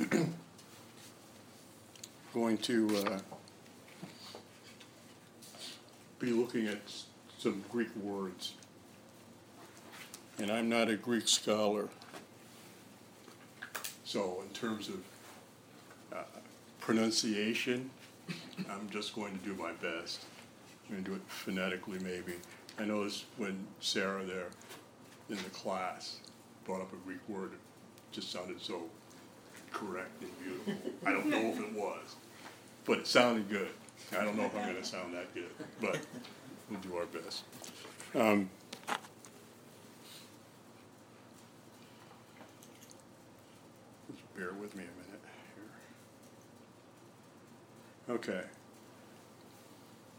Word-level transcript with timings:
going 2.34 2.56
to 2.56 2.96
uh, 2.96 3.18
be 6.18 6.30
looking 6.32 6.66
at 6.68 6.78
some 7.38 7.62
Greek 7.70 7.94
words. 7.96 8.54
And 10.38 10.50
I'm 10.50 10.70
not 10.70 10.88
a 10.88 10.96
Greek 10.96 11.28
scholar. 11.28 11.90
So, 14.04 14.42
in 14.42 14.48
terms 14.54 14.88
of 14.88 15.02
uh, 16.16 16.22
pronunciation, 16.80 17.90
I'm 18.70 18.88
just 18.88 19.14
going 19.14 19.38
to 19.38 19.44
do 19.44 19.54
my 19.54 19.72
best. 19.72 20.24
I'm 20.88 20.94
going 20.94 21.04
to 21.04 21.10
do 21.10 21.16
it 21.16 21.22
phonetically, 21.28 21.98
maybe. 21.98 22.34
I 22.78 22.84
noticed 22.84 23.26
when 23.36 23.66
Sarah 23.80 24.24
there 24.24 24.48
in 25.28 25.36
the 25.36 25.50
class 25.50 26.20
brought 26.64 26.80
up 26.80 26.90
a 26.94 26.96
Greek 27.04 27.20
word, 27.28 27.52
it 27.52 27.58
just 28.12 28.32
sounded 28.32 28.62
so 28.62 28.84
correct 29.72 30.22
and 30.22 30.30
beautiful. 30.40 30.74
I 31.06 31.12
don't 31.12 31.26
know 31.26 31.38
if 31.38 31.60
it 31.60 31.72
was, 31.72 32.16
but 32.84 32.98
it 32.98 33.06
sounded 33.06 33.48
good. 33.48 33.70
I 34.18 34.24
don't 34.24 34.36
know 34.36 34.44
if 34.44 34.56
I'm 34.56 34.64
going 34.64 34.76
to 34.76 34.84
sound 34.84 35.14
that 35.14 35.32
good, 35.34 35.50
but 35.80 35.98
we'll 36.68 36.80
do 36.80 36.96
our 36.96 37.06
best. 37.06 37.44
Um, 38.14 38.50
just 44.10 44.34
bear 44.36 44.52
with 44.52 44.74
me 44.74 44.82
a 44.82 44.94
minute 45.06 45.22
here. 48.06 48.14
Okay. 48.16 48.42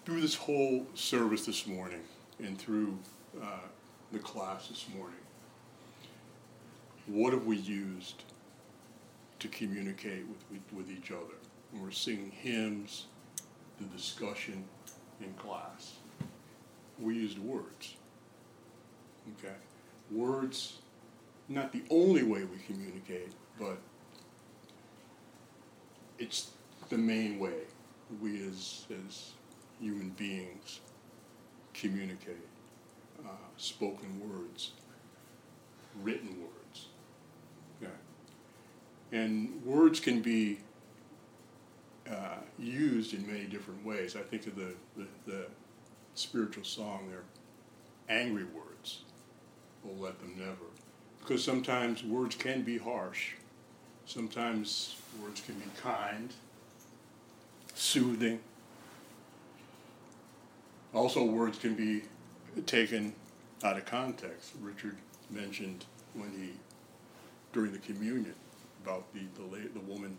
Through 0.06 0.22
this 0.22 0.36
whole 0.36 0.88
service 0.94 1.46
this 1.46 1.68
morning 1.68 2.02
and 2.40 2.58
through 2.58 2.98
uh, 3.42 3.68
the 4.12 4.20
class 4.20 4.68
this 4.70 4.86
morning, 4.96 5.20
what 7.08 7.34
have 7.34 7.46
we 7.46 7.58
used 7.58 8.24
to 9.42 9.48
communicate 9.48 10.24
with, 10.28 10.44
with, 10.52 10.62
with 10.88 10.92
each 10.92 11.12
other? 11.12 11.36
When 11.72 11.82
we're 11.82 11.92
singing 11.92 12.32
hymns, 12.32 13.08
the 13.80 13.86
discussion 13.86 14.64
in 15.20 15.34
class, 15.34 15.96
we 17.00 17.16
used 17.16 17.40
words. 17.40 17.96
Okay? 19.40 19.56
Words, 20.12 20.78
not 21.50 21.72
the 21.72 21.82
only 21.90 22.24
way 22.24 22.44
we 22.44 22.58
communicate, 22.68 23.32
but 23.60 23.78
it's 26.20 26.52
the 26.90 26.98
main 26.98 27.40
way 27.40 27.64
we 28.22 28.48
as, 28.48 28.86
as 29.08 29.32
human 29.80 30.10
beings 30.10 30.82
communicate. 31.74 32.48
Uh, 33.26 33.30
spoken 33.58 34.20
words, 34.20 34.72
written 36.04 36.42
words. 36.42 36.61
And 39.12 39.64
words 39.66 40.00
can 40.00 40.22
be 40.22 40.60
uh, 42.10 42.38
used 42.58 43.14
in 43.14 43.28
many 43.28 43.46
different 43.46 43.86
ways. 43.86 44.16
I 44.16 44.22
think 44.22 44.48
of 44.48 44.56
the, 44.56 44.74
the, 44.96 45.08
the 45.26 45.46
spiritual 46.16 46.64
song 46.64 47.08
there, 47.10 47.24
angry 48.10 48.46
words, 48.46 49.02
we'll 49.84 49.98
let 49.98 50.20
them 50.20 50.36
never. 50.38 50.56
Because 51.20 51.44
sometimes 51.44 52.04
words 52.04 52.36
can 52.36 52.62
be 52.64 52.78
harsh. 52.78 53.34
Sometimes 54.06 54.98
words 55.22 55.42
can 55.42 55.56
be 55.56 55.66
kind, 55.82 56.34
soothing. 57.74 58.40
Also, 60.94 61.24
words 61.24 61.58
can 61.58 61.76
be 61.76 62.04
taken 62.66 63.14
out 63.64 63.78
of 63.78 63.86
context. 63.86 64.52
Richard 64.60 64.98
mentioned 65.30 65.86
when 66.14 66.32
he, 66.32 66.50
during 67.54 67.72
the 67.72 67.80
communion, 67.80 68.34
about 68.84 69.12
the, 69.14 69.22
the, 69.36 69.44
la- 69.44 69.74
the 69.74 69.80
woman 69.82 70.18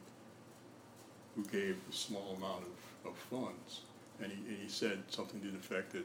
who 1.36 1.44
gave 1.44 1.76
a 1.90 1.92
small 1.92 2.34
amount 2.36 2.62
of, 2.62 3.10
of 3.10 3.16
funds. 3.16 3.80
And 4.22 4.30
he, 4.30 4.38
and 4.48 4.58
he 4.62 4.68
said 4.68 5.02
something 5.08 5.40
to 5.40 5.48
the 5.48 5.56
effect 5.56 5.92
that 5.92 6.04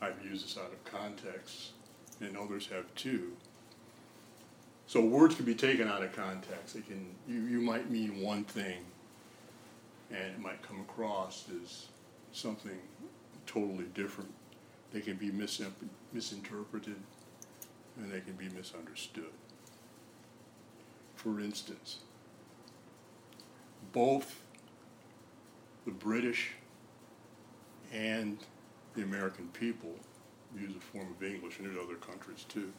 I've 0.00 0.24
used 0.24 0.44
this 0.44 0.56
out 0.56 0.72
of 0.72 0.84
context, 0.84 1.72
and 2.20 2.36
others 2.36 2.68
have 2.68 2.92
too. 2.94 3.32
So 4.86 5.04
words 5.04 5.34
can 5.34 5.44
be 5.44 5.54
taken 5.54 5.86
out 5.86 6.02
of 6.02 6.12
context. 6.12 6.74
They 6.74 6.80
can 6.80 7.06
you, 7.28 7.40
you 7.42 7.60
might 7.60 7.90
mean 7.90 8.20
one 8.20 8.44
thing, 8.44 8.78
and 10.10 10.20
it 10.20 10.38
might 10.40 10.62
come 10.62 10.80
across 10.80 11.44
as 11.62 11.86
something 12.32 12.78
totally 13.46 13.84
different. 13.94 14.32
They 14.92 15.00
can 15.00 15.16
be 15.16 15.30
misinterpreted, 15.30 16.96
and 17.96 18.10
they 18.10 18.20
can 18.20 18.34
be 18.34 18.48
misunderstood. 18.48 19.30
For 21.22 21.38
instance, 21.38 21.98
both 23.92 24.40
the 25.84 25.90
British 25.90 26.52
and 27.92 28.38
the 28.94 29.02
American 29.02 29.48
people 29.48 29.96
use 30.58 30.72
a 30.74 30.80
form 30.80 31.08
of 31.10 31.22
English, 31.22 31.58
and 31.58 31.66
there's 31.66 31.76
other 31.76 31.96
countries 31.96 32.46
too, 32.48 32.72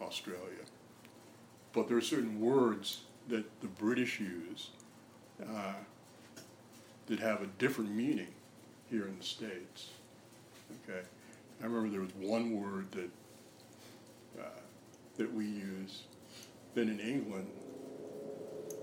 Australia. 0.00 0.64
But 1.72 1.86
there 1.86 1.96
are 1.96 2.00
certain 2.00 2.40
words 2.40 3.02
that 3.28 3.44
the 3.60 3.68
British 3.68 4.18
use 4.18 4.70
uh, 5.40 5.74
that 7.06 7.20
have 7.20 7.42
a 7.42 7.46
different 7.46 7.92
meaning 7.92 8.34
here 8.90 9.06
in 9.06 9.16
the 9.18 9.24
States. 9.24 9.90
Okay? 10.82 11.06
I 11.60 11.64
remember 11.66 11.90
there 11.90 12.00
was 12.00 12.14
one 12.16 12.60
word 12.60 12.90
that, 12.90 13.10
uh, 14.40 14.60
that 15.16 15.32
we 15.32 15.46
use 15.46 16.02
that 16.74 16.88
in 16.88 17.00
England, 17.00 17.48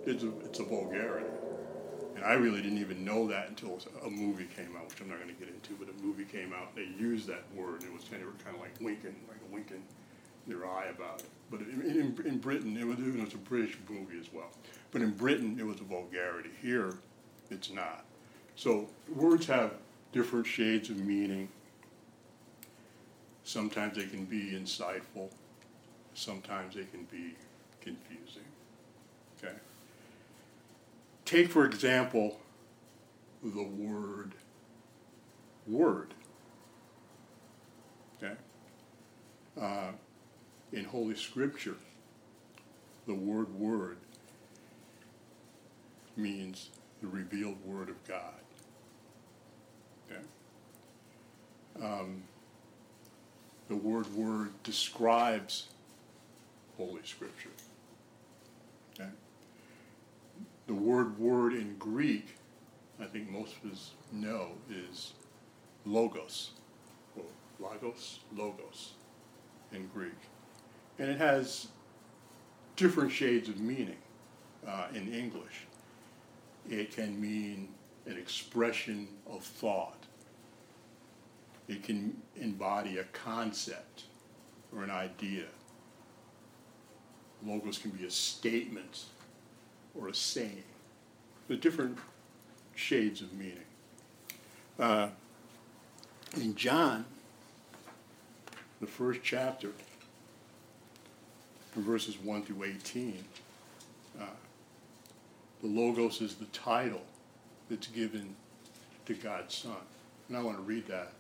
it's 0.06 0.24
a, 0.24 0.30
it's 0.40 0.60
a 0.60 0.64
vulgarity. 0.64 1.26
And 2.16 2.24
I 2.24 2.34
really 2.34 2.62
didn't 2.62 2.80
even 2.80 3.06
know 3.06 3.28
that 3.28 3.50
until 3.50 3.80
a 4.06 4.10
movie 4.10 4.48
came 4.56 4.76
out, 4.76 4.90
which 4.90 5.00
I'm 5.00 5.08
not 5.08 5.20
going 5.20 5.34
to 5.34 5.40
get 5.40 5.54
into, 5.54 5.74
but 5.80 5.88
a 5.88 6.04
movie 6.04 6.26
came 6.26 6.54
out, 6.54 6.76
they 6.76 6.90
used 7.00 7.28
that 7.28 7.44
word, 7.56 7.84
it 7.84 7.94
was 7.94 8.04
kind 8.04 8.22
of, 8.22 8.44
kind 8.44 8.56
of 8.56 8.62
like 8.62 8.76
winking, 8.82 9.16
like 9.30 9.40
winking 9.52 9.84
their 10.48 10.66
eye 10.66 10.88
about 10.88 11.22
it. 11.22 11.30
But 11.50 11.62
in, 11.62 11.82
in, 11.82 12.28
in 12.28 12.38
Britain, 12.40 12.76
it 12.78 12.86
was, 12.86 13.00
it 13.00 13.16
was 13.16 13.34
a 13.34 13.38
British 13.38 13.78
movie 13.90 14.20
as 14.20 14.32
well. 14.34 14.50
But 14.92 15.02
in 15.02 15.12
Britain, 15.12 15.58
it 15.60 15.66
was 15.66 15.80
a 15.80 15.84
vulgarity. 15.84 16.50
Here, 16.62 16.96
it's 17.50 17.70
not. 17.70 18.04
So 18.56 18.88
words 19.16 19.46
have 19.46 19.74
different 20.12 20.46
shades 20.46 20.90
of 20.90 20.98
meaning. 20.98 21.48
Sometimes 23.44 23.96
they 23.96 24.06
can 24.06 24.26
be 24.26 24.52
insightful. 24.52 25.32
Sometimes 26.14 26.76
they 26.76 26.84
can 26.84 27.06
be 27.06 27.36
confusing. 27.82 28.44
Okay. 29.38 29.56
Take, 31.26 31.50
for 31.50 31.66
example, 31.66 32.40
the 33.44 33.64
word 33.64 34.34
word. 35.68 36.14
Okay? 38.22 38.34
Uh, 39.60 39.92
in 40.74 40.84
Holy 40.86 41.16
Scripture, 41.16 41.76
the 43.08 43.14
word 43.14 43.54
word 43.56 43.98
means 46.18 46.70
the 47.02 47.08
revealed 47.08 47.58
word 47.66 47.90
of 47.90 48.08
God. 48.08 48.34
Okay? 50.12 50.22
Um, 51.82 52.24
the 53.70 53.76
word 53.76 54.14
word 54.14 54.52
describes 54.64 55.68
Holy 56.78 57.02
Scripture. 57.04 57.50
Okay? 58.94 59.10
The 60.70 60.76
word 60.76 61.18
word 61.18 61.54
in 61.54 61.78
Greek, 61.80 62.36
I 63.02 63.06
think 63.06 63.28
most 63.28 63.56
of 63.64 63.72
us 63.72 63.94
know, 64.12 64.50
is 64.70 65.14
logos. 65.84 66.52
Or 67.18 67.24
logos, 67.60 68.20
logos 68.36 68.92
in 69.72 69.88
Greek. 69.88 70.20
And 71.00 71.10
it 71.10 71.18
has 71.18 71.70
different 72.76 73.12
shades 73.12 73.50
of 73.50 73.60
meaning 73.60 73.98
uh, 74.68 74.90
in 74.94 75.12
English. 75.12 75.66
It 76.70 76.92
can 76.96 77.20
mean 77.20 77.70
an 78.06 78.16
expression 78.16 79.08
of 79.28 79.44
thought. 79.44 80.06
It 81.68 81.82
can 81.82 82.16
embody 82.36 83.00
a 83.00 83.06
concept 83.06 84.04
or 84.72 84.84
an 84.84 84.92
idea. 84.92 85.46
Logos 87.44 87.80
can 87.80 87.90
be 87.90 88.06
a 88.06 88.12
statement 88.12 89.06
or 90.00 90.08
a 90.08 90.14
saying. 90.14 90.64
The 91.48 91.56
different 91.56 91.98
shades 92.76 93.22
of 93.22 93.34
meaning. 93.34 93.58
Uh, 94.80 95.10
in 96.38 96.56
John, 96.56 97.06
the 98.80 98.88
first 98.88 99.22
chapter, 99.24 99.72
verses 101.76 102.18
1 102.20 102.44
through 102.44 102.64
18, 102.64 103.24
uh, 104.20 104.26
the 105.62 105.68
Logos 105.68 106.22
is 106.22 106.36
the 106.36 106.46
title 106.46 107.02
that's 107.70 107.88
given 107.88 108.36
to 109.06 109.14
God's 109.16 109.56
Son. 109.56 109.76
And 110.28 110.38
I 110.38 110.42
want 110.42 110.58
to 110.58 110.64
read 110.64 110.88
that. 110.88 111.14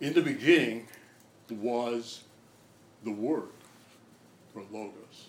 In 0.00 0.12
the 0.12 0.22
beginning 0.22 0.88
was 1.50 2.24
the 3.04 3.10
Word, 3.10 3.48
or 4.54 4.62
Logos. 4.70 5.28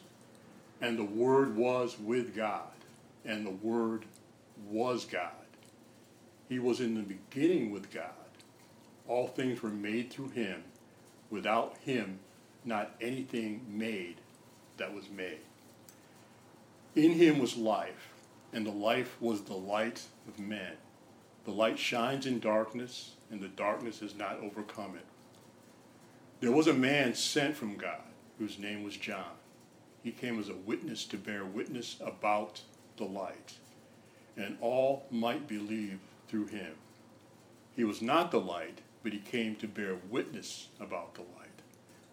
And 0.82 0.98
the 0.98 1.04
Word 1.04 1.56
was 1.56 2.00
with 2.00 2.36
God, 2.36 2.64
and 3.24 3.46
the 3.46 3.52
Word 3.52 4.06
was 4.68 5.06
God. 5.06 5.30
He 6.50 6.60
was 6.60 6.82
in 6.82 6.96
the 6.96 7.02
beginning 7.02 7.72
with 7.72 7.92
God. 7.92 8.10
All 9.08 9.28
things 9.28 9.62
were 9.62 9.70
made 9.70 10.12
through 10.12 10.30
him. 10.30 10.64
Without 11.30 11.78
him, 11.86 12.20
not 12.66 12.96
anything 13.00 13.66
made 13.70 14.16
that 14.78 14.94
was 14.94 15.10
made. 15.10 15.40
In 16.96 17.14
him 17.14 17.40
was 17.40 17.56
life, 17.56 18.12
and 18.52 18.66
the 18.66 18.72
life 18.72 19.16
was 19.22 19.42
the 19.44 19.54
light 19.54 20.04
of 20.28 20.40
men. 20.40 20.74
The 21.46 21.52
light 21.52 21.80
shines 21.80 22.26
in 22.26 22.40
darkness, 22.40 23.16
and 23.30 23.40
the 23.40 23.48
darkness 23.48 24.00
has 24.02 24.14
not 24.14 24.40
overcome 24.42 24.96
it. 24.96 25.06
There 26.42 26.52
was 26.52 26.68
a 26.68 26.74
man 26.74 27.14
sent 27.14 27.56
from 27.56 27.78
God, 27.78 28.02
whose 28.40 28.60
name 28.60 28.84
was 28.84 28.98
John. 28.98 29.38
He 30.04 30.12
came 30.12 30.40
as 30.40 30.50
a 30.50 30.56
witness 30.56 31.06
to 31.06 31.18
bear 31.18 31.46
witness 31.46 31.98
about 32.02 32.62
the 32.98 33.06
light, 33.06 33.54
and 34.36 34.58
all 34.62 35.06
might 35.12 35.48
believe 35.48 36.00
through 36.28 36.48
him. 36.48 36.74
He 37.76 37.84
was 37.84 38.02
not 38.02 38.32
the 38.32 38.40
light, 38.40 38.80
but 39.04 39.14
he 39.14 39.20
came 39.20 39.56
to 39.58 39.68
bear 39.68 39.96
witness 40.10 40.68
about 40.80 41.16
the 41.16 41.22
light, 41.22 41.62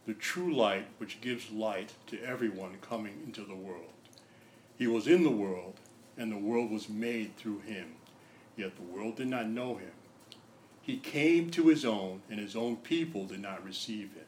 the 0.06 0.14
true 0.14 0.54
light 0.54 0.86
which 0.98 1.20
gives 1.20 1.50
light 1.50 1.92
to 2.08 2.22
everyone 2.22 2.78
coming 2.80 3.20
into 3.24 3.42
the 3.42 3.54
world. 3.54 3.92
He 4.76 4.86
was 4.86 5.08
in 5.08 5.24
the 5.24 5.30
world, 5.30 5.74
and 6.16 6.30
the 6.30 6.38
world 6.38 6.70
was 6.70 6.88
made 6.88 7.36
through 7.36 7.60
him, 7.60 7.96
yet 8.56 8.76
the 8.76 8.82
world 8.82 9.16
did 9.16 9.28
not 9.28 9.48
know 9.48 9.76
him. 9.76 9.92
He 10.82 10.98
came 10.98 11.50
to 11.50 11.68
his 11.68 11.84
own, 11.84 12.22
and 12.30 12.38
his 12.38 12.56
own 12.56 12.76
people 12.76 13.26
did 13.26 13.40
not 13.40 13.64
receive 13.64 14.12
him. 14.14 14.27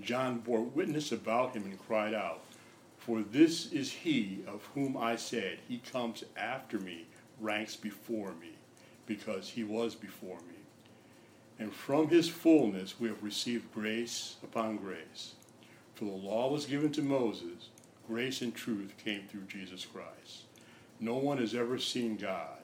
John 0.00 0.38
bore 0.38 0.62
witness 0.62 1.12
about 1.12 1.54
him 1.54 1.64
and 1.64 1.78
cried 1.78 2.14
out, 2.14 2.44
For 2.98 3.22
this 3.22 3.72
is 3.72 3.90
he 3.90 4.40
of 4.46 4.64
whom 4.74 4.96
I 4.96 5.16
said, 5.16 5.58
He 5.68 5.78
comes 5.78 6.24
after 6.36 6.78
me, 6.78 7.06
ranks 7.40 7.76
before 7.76 8.32
me, 8.40 8.52
because 9.06 9.50
he 9.50 9.64
was 9.64 9.94
before 9.94 10.38
me. 10.48 10.54
And 11.58 11.72
from 11.72 12.08
his 12.08 12.28
fullness 12.28 13.00
we 13.00 13.08
have 13.08 13.22
received 13.22 13.74
grace 13.74 14.36
upon 14.42 14.76
grace. 14.76 15.34
For 15.94 16.04
the 16.04 16.12
law 16.12 16.50
was 16.52 16.66
given 16.66 16.92
to 16.92 17.02
Moses, 17.02 17.70
grace 18.06 18.40
and 18.40 18.54
truth 18.54 18.94
came 19.04 19.26
through 19.26 19.46
Jesus 19.48 19.84
Christ. 19.84 20.44
No 21.00 21.16
one 21.16 21.38
has 21.38 21.54
ever 21.54 21.78
seen 21.78 22.16
God, 22.16 22.58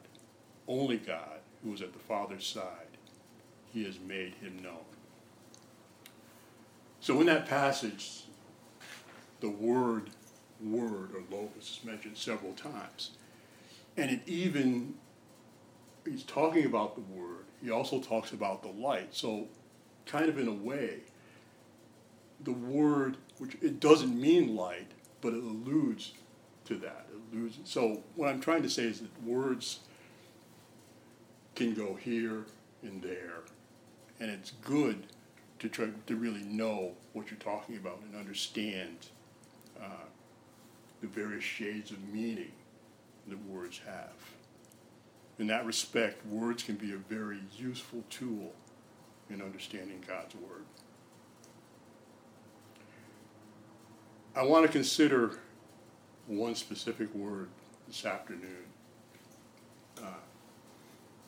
only 0.68 0.98
God, 0.98 1.40
who 1.64 1.72
is 1.72 1.82
at 1.82 1.92
the 1.92 1.98
Father's 1.98 2.46
side. 2.46 2.98
He 3.72 3.84
has 3.84 3.98
made 3.98 4.34
him 4.34 4.62
known. 4.62 4.93
So 7.04 7.20
in 7.20 7.26
that 7.26 7.44
passage, 7.44 8.22
the 9.40 9.50
word 9.50 10.08
word 10.58 11.10
or 11.14 11.22
logos 11.30 11.78
is 11.78 11.80
mentioned 11.84 12.16
several 12.16 12.54
times. 12.54 13.10
And 13.98 14.10
it 14.10 14.20
even, 14.26 14.94
he's 16.06 16.22
talking 16.22 16.64
about 16.64 16.94
the 16.94 17.02
word. 17.02 17.44
He 17.62 17.70
also 17.70 18.00
talks 18.00 18.32
about 18.32 18.62
the 18.62 18.70
light. 18.70 19.14
So, 19.14 19.48
kind 20.06 20.30
of 20.30 20.38
in 20.38 20.48
a 20.48 20.54
way, 20.54 21.00
the 22.42 22.52
word, 22.52 23.18
which 23.36 23.58
it 23.60 23.80
doesn't 23.80 24.18
mean 24.18 24.56
light, 24.56 24.92
but 25.20 25.34
it 25.34 25.42
alludes 25.42 26.14
to 26.64 26.76
that. 26.76 27.04
It 27.12 27.36
alludes, 27.36 27.58
so, 27.64 28.02
what 28.14 28.30
I'm 28.30 28.40
trying 28.40 28.62
to 28.62 28.70
say 28.70 28.84
is 28.84 29.00
that 29.00 29.22
words 29.22 29.80
can 31.54 31.74
go 31.74 31.96
here 31.96 32.46
and 32.82 33.02
there. 33.02 33.42
And 34.18 34.30
it's 34.30 34.52
good 34.62 35.06
to 35.58 35.68
try 35.68 35.88
to 36.06 36.16
really 36.16 36.42
know 36.42 36.92
what 37.12 37.30
you're 37.30 37.40
talking 37.40 37.76
about 37.76 38.00
and 38.02 38.16
understand 38.16 38.96
uh, 39.80 40.06
the 41.00 41.06
various 41.06 41.44
shades 41.44 41.90
of 41.90 42.02
meaning 42.08 42.52
that 43.28 43.42
words 43.46 43.80
have. 43.86 44.12
In 45.38 45.46
that 45.48 45.64
respect, 45.64 46.24
words 46.26 46.62
can 46.62 46.76
be 46.76 46.92
a 46.92 46.96
very 46.96 47.40
useful 47.56 48.04
tool 48.10 48.52
in 49.30 49.42
understanding 49.42 50.02
God's 50.06 50.34
Word. 50.34 50.64
I 54.36 54.42
want 54.42 54.66
to 54.66 54.72
consider 54.72 55.38
one 56.26 56.54
specific 56.54 57.14
word 57.14 57.48
this 57.86 58.04
afternoon. 58.04 58.64
Uh, 59.98 60.06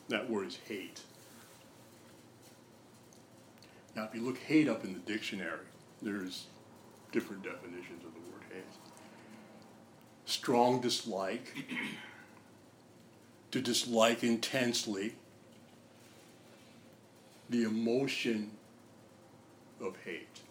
that 0.09 0.29
word 0.29 0.47
is 0.47 0.59
hate. 0.67 1.01
Now, 3.97 4.03
if 4.03 4.13
you 4.13 4.21
look 4.21 4.37
hate 4.37 4.69
up 4.69 4.83
in 4.83 4.93
the 4.93 4.99
dictionary, 4.99 5.65
there's 6.03 6.45
different 7.11 7.41
definitions 7.41 8.05
of 8.05 8.13
the 8.13 8.19
word 8.31 8.43
hate. 8.53 8.63
Strong 10.25 10.81
dislike, 10.81 11.65
to 13.49 13.59
dislike 13.59 14.23
intensely, 14.23 15.15
the 17.49 17.63
emotion 17.63 18.51
of 19.81 19.95
hate. 20.05 20.41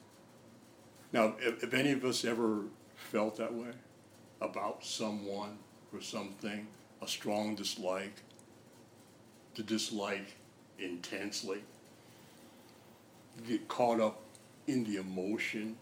Now, 1.13 1.35
if, 1.39 1.63
if 1.63 1.73
any 1.73 1.93
of 1.93 2.05
us 2.05 2.25
ever 2.25 2.63
felt 2.97 3.37
that 3.37 3.55
way 3.55 3.71
about 4.41 4.85
someone 4.85 5.59
or 5.93 6.01
something, 6.01 6.67
a 7.01 7.07
strong 7.07 7.55
dislike, 7.55 8.23
to 9.55 9.63
dislike 9.63 10.35
intensely, 10.81 11.61
get 13.47 13.69
caught 13.69 14.01
up 14.01 14.21
in 14.67 14.85
the 14.85 14.97
emotion 14.97 15.77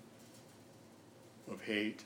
of 1.50 1.62
hate, 1.62 2.04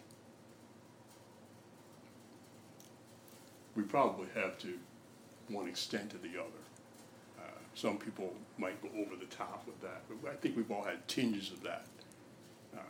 we 3.75 3.83
probably 3.83 4.27
have 4.35 4.59
to 4.59 4.79
one 5.49 5.69
extent 5.69 6.11
to 6.11 6.19
the 6.19 6.31
other. 6.31 6.63
Uh, 7.39 7.43
some 7.75 7.97
people 7.97 8.35
might 8.59 8.81
go 8.83 8.89
over 9.01 9.17
the 9.17 9.27
top 9.27 9.65
with 9.67 9.81
that, 9.81 10.03
but 10.09 10.31
I 10.31 10.35
think 10.37 10.57
we've 10.57 10.71
all 10.71 10.83
had 10.83 11.07
tinges 11.09 11.53
of 11.53 11.63
that 11.63 11.87
uh, 12.77 12.81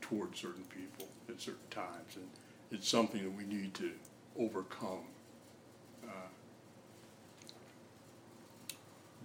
towards 0.00 0.38
certain 0.38 0.64
people 0.64 1.08
at 1.28 1.40
certain 1.40 1.68
times, 1.70 2.16
and 2.16 2.28
it's 2.70 2.88
something 2.88 3.22
that 3.22 3.32
we 3.32 3.44
need 3.44 3.74
to 3.74 3.90
overcome. 4.38 5.04
Uh, 6.04 6.28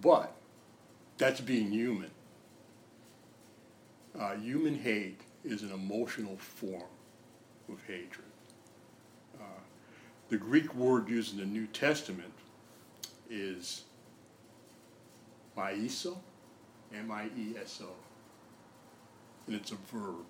but 0.00 0.32
that's 1.18 1.40
being 1.40 1.70
human. 1.70 2.10
Uh, 4.18 4.34
human 4.34 4.74
hate 4.74 5.20
is 5.44 5.62
an 5.62 5.72
emotional 5.72 6.36
form 6.36 6.90
of 7.68 7.80
hatred. 7.86 8.26
Uh, 9.40 9.60
the 10.28 10.36
Greek 10.36 10.74
word 10.74 11.08
used 11.08 11.34
in 11.34 11.40
the 11.40 11.46
New 11.46 11.66
Testament 11.66 12.32
is 13.28 13.84
mieso, 15.56 16.18
M-I-E-S-O, 16.94 17.88
and 19.46 19.56
it's 19.56 19.72
a 19.72 19.76
verb. 19.92 20.26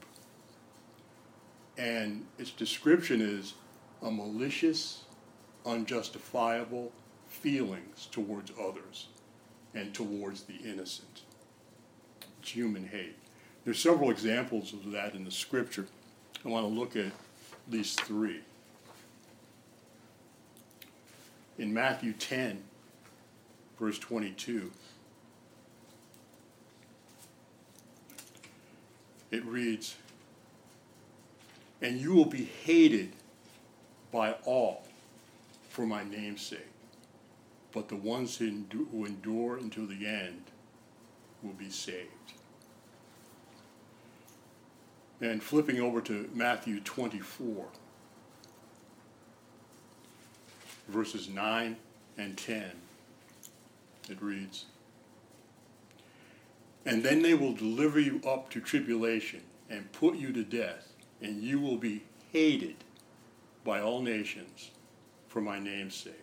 And 1.79 2.27
its 2.39 2.51
description 2.51 3.23
is 3.23 3.55
a 4.03 4.11
malicious, 4.11 5.05
unjustifiable 5.65 6.93
feelings 7.27 8.09
towards 8.11 8.53
others 8.61 9.07
and 9.75 9.95
towards 9.95 10.43
the 10.43 10.57
innocent. 10.57 11.23
It's 12.41 12.51
human 12.51 12.87
hate. 12.87 13.17
There's 13.65 13.79
several 13.79 14.11
examples 14.11 14.73
of 14.73 14.91
that 14.93 15.15
in 15.15 15.25
the 15.25 15.31
scripture. 15.31 15.87
I 16.45 16.49
want 16.49 16.67
to 16.67 16.73
look 16.73 16.97
at 16.97 17.13
least 17.71 18.01
three. 18.01 18.41
In 21.59 21.75
Matthew 21.75 22.15
10, 22.15 22.63
verse 23.79 23.99
22, 23.99 24.71
it 29.31 29.45
reads, 29.45 29.97
And 31.83 32.01
you 32.01 32.15
will 32.15 32.25
be 32.25 32.45
hated 32.65 33.13
by 34.11 34.33
all 34.45 34.85
for 35.69 35.85
my 35.85 36.03
name's 36.03 36.41
sake, 36.41 36.61
but 37.73 37.91
the 37.91 37.97
ones 37.97 38.39
who 38.39 38.47
endure 39.05 39.59
until 39.59 39.87
the 39.87 40.07
end 40.07 40.45
will 41.43 41.53
be 41.53 41.69
saved. 41.69 42.09
And 45.21 45.43
flipping 45.43 45.81
over 45.81 46.01
to 46.03 46.31
Matthew 46.35 46.81
24, 46.81 47.67
verses 50.89 51.29
9 51.29 51.77
and 52.17 52.37
10. 52.37 52.71
It 54.09 54.23
reads, 54.23 54.65
And 56.87 57.03
then 57.03 57.23
they 57.23 57.35
will 57.35 57.53
deliver 57.53 58.01
you 58.01 58.21
up 58.27 58.51
to 58.51 58.61
tribulation 58.61 59.43
and 59.69 59.93
put 59.93 60.17
you 60.17 60.33
to 60.33 60.43
death, 60.43 60.93
and 61.21 61.43
you 61.43 61.61
will 61.61 61.77
be 61.77 62.03
hated 62.33 62.77
by 63.63 63.81
all 63.81 64.03
nations 64.03 64.71
for 65.29 65.41
my 65.41 65.59
name's 65.59 65.95
sake. 65.95 66.15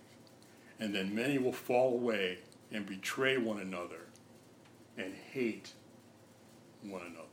And 0.79 0.93
then 0.93 1.15
many 1.15 1.37
will 1.37 1.53
fall 1.53 1.93
away 1.93 2.39
and 2.71 2.85
betray 2.85 3.37
one 3.37 3.59
another 3.59 4.01
and 4.97 5.13
hate 5.31 5.71
one 6.83 7.01
another. 7.01 7.26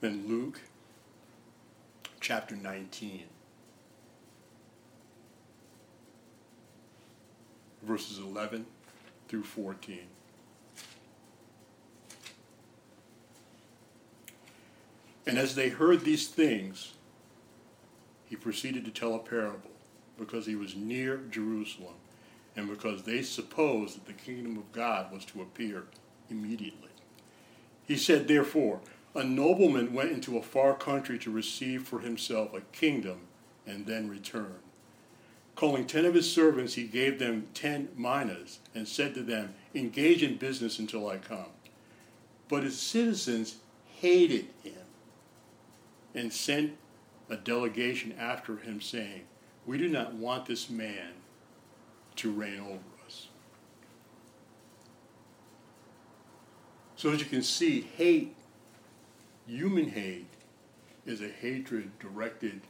Then 0.00 0.24
Luke 0.26 0.60
chapter 2.20 2.56
19, 2.56 3.24
verses 7.82 8.18
11 8.18 8.64
through 9.28 9.42
14. 9.42 10.00
And 15.26 15.38
as 15.38 15.54
they 15.54 15.68
heard 15.68 16.00
these 16.04 16.28
things, 16.28 16.94
he 18.24 18.36
proceeded 18.36 18.84
to 18.86 18.90
tell 18.90 19.14
a 19.14 19.18
parable 19.18 19.70
because 20.18 20.46
he 20.46 20.56
was 20.56 20.74
near 20.74 21.18
Jerusalem 21.30 21.94
and 22.56 22.68
because 22.68 23.02
they 23.02 23.22
supposed 23.22 23.96
that 23.96 24.06
the 24.06 24.12
kingdom 24.12 24.56
of 24.56 24.72
God 24.72 25.12
was 25.12 25.24
to 25.26 25.42
appear 25.42 25.84
immediately. 26.30 26.88
He 27.86 27.96
said, 27.96 28.28
Therefore, 28.28 28.80
a 29.14 29.24
nobleman 29.24 29.92
went 29.92 30.12
into 30.12 30.38
a 30.38 30.42
far 30.42 30.74
country 30.74 31.18
to 31.18 31.30
receive 31.30 31.86
for 31.86 32.00
himself 32.00 32.54
a 32.54 32.60
kingdom 32.72 33.20
and 33.66 33.86
then 33.86 34.08
return. 34.08 34.56
Calling 35.56 35.86
ten 35.86 36.04
of 36.04 36.14
his 36.14 36.30
servants, 36.30 36.74
he 36.74 36.84
gave 36.84 37.18
them 37.18 37.48
ten 37.52 37.88
minas 37.96 38.60
and 38.74 38.86
said 38.86 39.14
to 39.14 39.22
them, 39.22 39.54
Engage 39.74 40.22
in 40.22 40.36
business 40.36 40.78
until 40.78 41.08
I 41.08 41.18
come. 41.18 41.50
But 42.48 42.62
his 42.62 42.80
citizens 42.80 43.56
hated 44.00 44.46
him 44.62 44.86
and 46.14 46.32
sent 46.32 46.76
a 47.28 47.36
delegation 47.36 48.14
after 48.18 48.56
him, 48.56 48.80
saying, 48.80 49.22
We 49.66 49.76
do 49.76 49.88
not 49.88 50.14
want 50.14 50.46
this 50.46 50.70
man 50.70 51.12
to 52.16 52.30
reign 52.30 52.60
over 52.60 53.06
us. 53.06 53.28
So, 56.96 57.10
as 57.10 57.20
you 57.20 57.26
can 57.26 57.42
see, 57.42 57.82
hate, 57.96 58.34
human 59.50 59.88
hate, 59.88 60.28
is 61.04 61.20
a 61.20 61.28
hatred 61.28 61.90
directed 61.98 62.60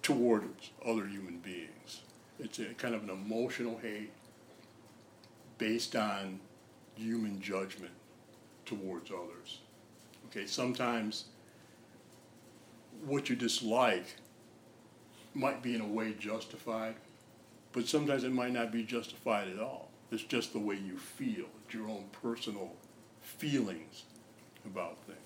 towards 0.00 0.70
other 0.84 1.06
human 1.06 1.38
beings. 1.38 2.02
It's 2.38 2.60
a 2.60 2.66
kind 2.74 2.94
of 2.94 3.02
an 3.02 3.10
emotional 3.10 3.78
hate 3.78 4.12
based 5.58 5.96
on 5.96 6.38
human 6.94 7.40
judgment 7.40 7.90
towards 8.64 9.10
others. 9.10 9.58
Okay, 10.26 10.46
sometimes 10.46 11.24
what 13.04 13.28
you 13.28 13.34
dislike 13.34 14.16
might 15.34 15.64
be 15.64 15.74
in 15.74 15.80
a 15.80 15.86
way 15.86 16.14
justified, 16.16 16.94
but 17.72 17.88
sometimes 17.88 18.22
it 18.22 18.32
might 18.32 18.52
not 18.52 18.70
be 18.70 18.84
justified 18.84 19.48
at 19.48 19.58
all. 19.58 19.90
It's 20.12 20.22
just 20.22 20.52
the 20.52 20.60
way 20.60 20.76
you 20.76 20.96
feel, 20.96 21.46
it's 21.64 21.74
your 21.74 21.88
own 21.88 22.04
personal 22.22 22.72
feelings 23.20 24.04
about 24.64 24.98
things. 25.06 25.25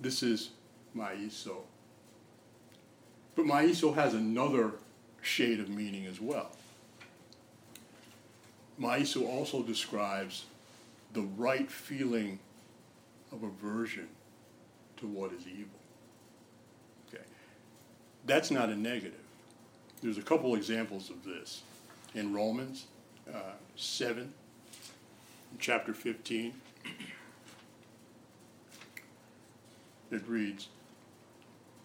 This 0.00 0.22
is 0.22 0.50
maiso. 0.96 1.58
But 3.34 3.44
maiso 3.44 3.94
has 3.94 4.14
another 4.14 4.72
shade 5.22 5.60
of 5.60 5.68
meaning 5.68 6.06
as 6.06 6.20
well. 6.20 6.50
Maiso 8.80 9.26
also 9.26 9.62
describes 9.62 10.44
the 11.12 11.22
right 11.22 11.70
feeling 11.70 12.38
of 13.32 13.42
aversion 13.42 14.08
to 14.98 15.06
what 15.06 15.32
is 15.32 15.46
evil. 15.46 15.78
Okay. 17.08 17.24
That's 18.26 18.50
not 18.50 18.68
a 18.68 18.76
negative. 18.76 19.14
There's 20.02 20.18
a 20.18 20.22
couple 20.22 20.54
examples 20.54 21.10
of 21.10 21.24
this 21.24 21.62
in 22.14 22.34
Romans 22.34 22.86
uh, 23.32 23.52
7, 23.76 24.32
chapter 25.58 25.92
15. 25.92 26.52
It 30.10 30.26
reads, 30.28 30.68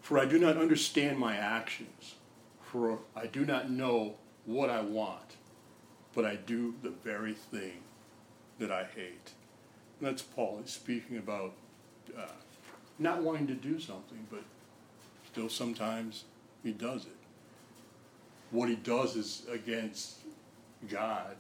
For 0.02 0.20
I 0.20 0.26
do 0.26 0.38
not 0.38 0.58
understand 0.58 1.18
my 1.18 1.36
actions, 1.36 2.16
for 2.62 3.00
I 3.16 3.28
do 3.28 3.46
not 3.46 3.70
know 3.70 4.16
what 4.46 4.70
I 4.70 4.82
want, 4.82 5.38
but 6.14 6.26
I 6.26 6.36
do 6.36 6.76
the 6.82 6.90
very 6.90 7.34
thing 7.34 7.80
that 8.60 8.72
I 8.72 8.84
hate. 8.84 9.32
And 10.00 10.08
that's 10.08 10.22
Paul. 10.22 10.62
Speaking 10.66 11.18
about 11.18 11.54
uh, 12.18 12.26
not 13.00 13.22
wanting 13.24 13.48
to 13.48 13.56
do 13.56 13.80
something, 13.80 14.28
but 14.30 14.44
still 15.32 15.50
sometimes 15.50 16.26
he 16.64 16.72
does 16.72 17.06
it. 17.06 17.18
What 18.52 18.70
he 18.70 18.76
does 18.76 19.16
is 19.16 19.44
against 19.50 20.18
God 20.90 21.36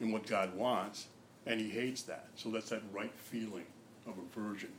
and 0.00 0.12
what 0.12 0.26
God 0.26 0.54
wants, 0.54 1.06
and 1.46 1.60
he 1.60 1.70
hates 1.70 2.02
that. 2.02 2.28
So 2.36 2.50
that's 2.50 2.70
that 2.70 2.82
right 2.92 3.12
feeling 3.16 3.64
of 4.06 4.14
aversion 4.18 4.70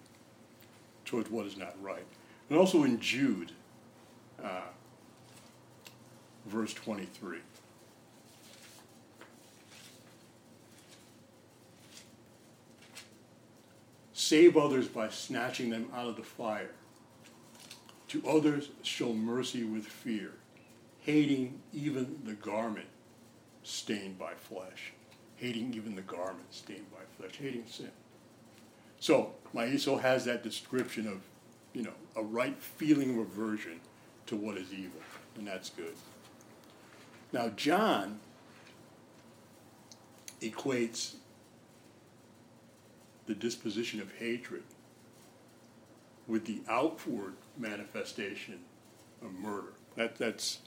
towards 1.08 1.32
what 1.32 1.48
is 1.48 1.58
not 1.58 1.74
right. 1.82 2.06
And 2.50 2.60
also 2.60 2.84
in 2.84 3.00
Jude, 3.00 3.52
uh, 4.44 4.62
verse 6.46 6.74
23. 6.74 7.40
Save 14.14 14.58
others 14.58 14.88
by 14.88 15.08
snatching 15.10 15.70
them 15.70 15.88
out 15.96 16.08
of 16.08 16.18
the 16.18 16.24
fire. 16.24 16.72
To 18.10 18.24
others, 18.28 18.70
show 18.84 19.14
mercy 19.14 19.64
with 19.64 19.86
fear, 19.86 20.32
hating 21.02 21.60
even 21.74 22.20
the 22.26 22.34
garment 22.34 22.88
stained 23.64 24.18
by 24.18 24.34
flesh. 24.34 24.94
Hating 25.36 25.74
even 25.74 25.96
the 25.96 26.02
garment 26.02 26.54
stained 26.54 26.92
by 26.92 27.04
flesh, 27.18 27.38
hating 27.38 27.66
sin. 27.68 27.92
So, 29.00 29.34
Maiso 29.54 30.02
has 30.02 30.26
that 30.26 30.44
description 30.44 31.08
of, 31.08 31.22
you 31.74 31.84
know, 31.84 31.94
a 32.16 32.24
right 32.24 32.58
feeling 32.58 33.12
of 33.12 33.20
aversion 33.20 33.80
to 34.28 34.36
what 34.36 34.58
is 34.58 34.74
evil, 34.74 35.02
and 35.38 35.48
that's 35.48 35.70
good. 35.70 35.94
Now, 37.32 37.50
John 37.50 38.20
equates 40.42 41.14
the 43.26 43.36
disposition 43.36 44.02
of 44.02 44.12
hatred 44.14 44.64
with 46.28 46.46
the 46.46 46.62
outward 46.70 47.34
manifestation 47.58 48.60
of 49.22 49.34
murder. 49.34 49.74
That, 49.96 50.18
that's 50.18 50.60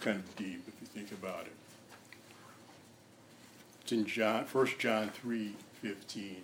kind 0.00 0.18
of 0.18 0.36
deep 0.36 0.62
if 0.66 0.74
you 0.80 0.86
think 0.86 1.12
about 1.12 1.46
it. 1.46 1.52
It's 3.82 3.92
in 3.92 4.06
John, 4.06 4.44
1 4.44 4.66
John 4.78 5.08
3 5.10 5.54
15. 5.80 6.36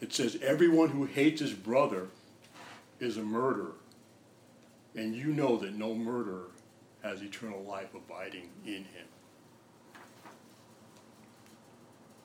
It 0.00 0.12
says, 0.12 0.38
Everyone 0.42 0.90
who 0.90 1.04
hates 1.04 1.40
his 1.40 1.52
brother 1.52 2.08
is 3.00 3.16
a 3.16 3.22
murderer, 3.22 3.74
and 4.94 5.14
you 5.14 5.26
know 5.26 5.56
that 5.58 5.74
no 5.74 5.94
murderer 5.94 6.48
has 7.02 7.22
eternal 7.22 7.62
life 7.62 7.94
abiding 7.94 8.48
in 8.64 8.84
him. 8.84 9.06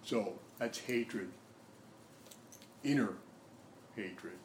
So 0.03 0.33
that's 0.57 0.79
hatred, 0.79 1.29
inner 2.83 3.13
hatred, 3.95 4.37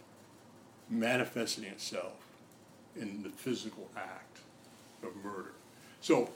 manifesting 0.91 1.65
itself 1.65 2.15
in 2.97 3.23
the 3.23 3.31
physical 3.31 3.91
act 3.97 4.39
of 5.03 5.15
murder. 5.25 5.53
So 6.01 6.31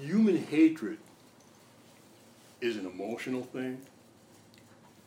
human 0.00 0.36
hatred 0.46 0.98
is 2.60 2.76
an 2.76 2.86
emotional 2.86 3.42
thing. 3.42 3.82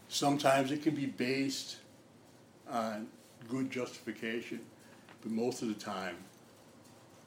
Sometimes 0.10 0.72
it 0.72 0.84
can 0.84 0.96
be 0.96 1.06
based 1.06 1.78
on 2.70 3.08
good 3.48 3.72
justification, 3.72 4.60
but 5.22 5.32
most 5.32 5.62
of 5.62 5.70
the 5.70 5.74
time 5.74 6.16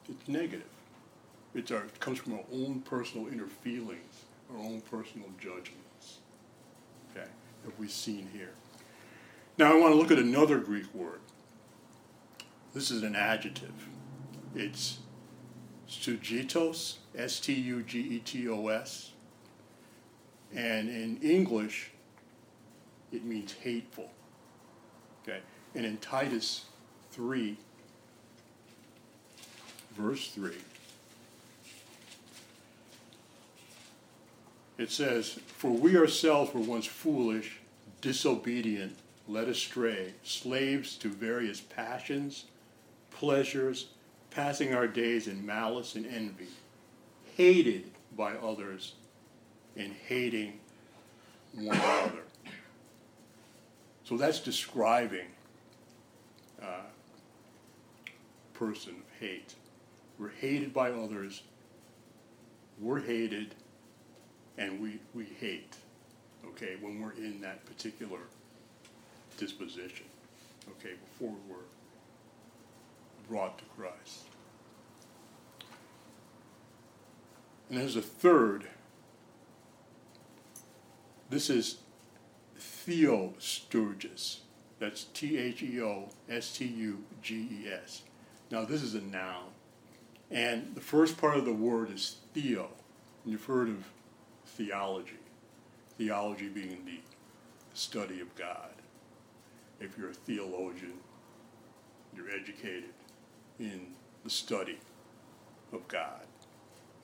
it's 0.08 0.28
negative. 0.28 0.66
It's 1.54 1.70
our, 1.70 1.84
it 1.84 2.00
comes 2.00 2.18
from 2.18 2.34
our 2.34 2.44
own 2.52 2.80
personal 2.82 3.28
inner 3.28 3.46
feelings 3.46 4.24
our 4.52 4.62
own 4.62 4.80
personal 4.82 5.28
judgments. 5.40 6.18
Okay, 7.10 7.28
that 7.64 7.78
we've 7.78 7.90
seen 7.90 8.28
here. 8.32 8.52
Now 9.58 9.72
I 9.72 9.80
want 9.80 9.92
to 9.92 9.98
look 9.98 10.10
at 10.10 10.18
another 10.18 10.58
Greek 10.58 10.92
word. 10.94 11.20
This 12.74 12.90
is 12.90 13.02
an 13.02 13.14
adjective. 13.14 13.72
It's 14.54 14.98
stugetos, 15.88 16.96
S 17.16 17.40
T 17.40 17.52
U 17.52 17.82
G 17.82 18.00
E 18.00 18.18
T 18.20 18.48
O 18.48 18.68
S. 18.68 19.10
And 20.54 20.88
in 20.88 21.18
English, 21.22 21.91
it 23.12 23.24
means 23.24 23.52
hateful. 23.52 24.10
Okay? 25.22 25.40
And 25.74 25.84
in 25.84 25.98
Titus 25.98 26.64
3, 27.12 27.56
verse 29.94 30.28
3, 30.28 30.52
it 34.78 34.90
says, 34.90 35.38
For 35.46 35.70
we 35.70 35.96
ourselves 35.96 36.52
were 36.54 36.60
once 36.60 36.86
foolish, 36.86 37.58
disobedient, 38.00 38.96
led 39.28 39.48
astray, 39.48 40.14
slaves 40.22 40.96
to 40.96 41.08
various 41.08 41.60
passions, 41.60 42.46
pleasures, 43.10 43.88
passing 44.30 44.74
our 44.74 44.88
days 44.88 45.28
in 45.28 45.44
malice 45.44 45.94
and 45.94 46.06
envy, 46.06 46.48
hated 47.36 47.90
by 48.16 48.32
others, 48.32 48.94
and 49.76 49.94
hating 50.06 50.58
one 51.54 51.76
another. 51.76 52.22
So 54.12 54.18
that's 54.18 54.40
describing 54.40 55.28
uh, 56.62 56.82
person 58.52 58.90
of 58.90 59.18
hate. 59.18 59.54
We're 60.18 60.28
hated 60.28 60.74
by 60.74 60.90
others, 60.90 61.44
we're 62.78 63.00
hated, 63.00 63.54
and 64.58 64.82
we, 64.82 65.00
we 65.14 65.24
hate, 65.40 65.76
okay, 66.48 66.76
when 66.82 67.00
we're 67.00 67.12
in 67.12 67.40
that 67.40 67.64
particular 67.64 68.18
disposition, 69.38 70.04
okay, 70.72 70.92
before 71.06 71.34
we're 71.48 71.64
brought 73.30 73.56
to 73.60 73.64
Christ. 73.78 74.26
And 77.70 77.78
there's 77.80 77.96
a 77.96 78.02
third. 78.02 78.66
This 81.30 81.48
is 81.48 81.78
Theostuges. 82.86 84.40
That's 84.78 85.04
T 85.04 85.38
H 85.38 85.62
E 85.62 85.80
O 85.80 86.08
S 86.28 86.56
T 86.56 86.66
U 86.66 87.04
G 87.22 87.48
E 87.50 87.68
S. 87.72 88.02
Now, 88.50 88.64
this 88.64 88.82
is 88.82 88.94
a 88.94 89.00
noun. 89.00 89.46
And 90.30 90.74
the 90.74 90.80
first 90.80 91.18
part 91.18 91.36
of 91.36 91.44
the 91.44 91.52
word 91.52 91.90
is 91.90 92.16
theo. 92.34 92.68
And 93.22 93.32
you've 93.32 93.44
heard 93.44 93.68
of 93.68 93.84
theology. 94.46 95.18
Theology 95.98 96.48
being 96.48 96.82
the 96.84 97.00
study 97.74 98.20
of 98.20 98.34
God. 98.34 98.70
If 99.80 99.96
you're 99.96 100.10
a 100.10 100.14
theologian, 100.14 100.94
you're 102.16 102.30
educated 102.30 102.90
in 103.58 103.86
the 104.24 104.30
study 104.30 104.78
of 105.72 105.86
God. 105.88 106.22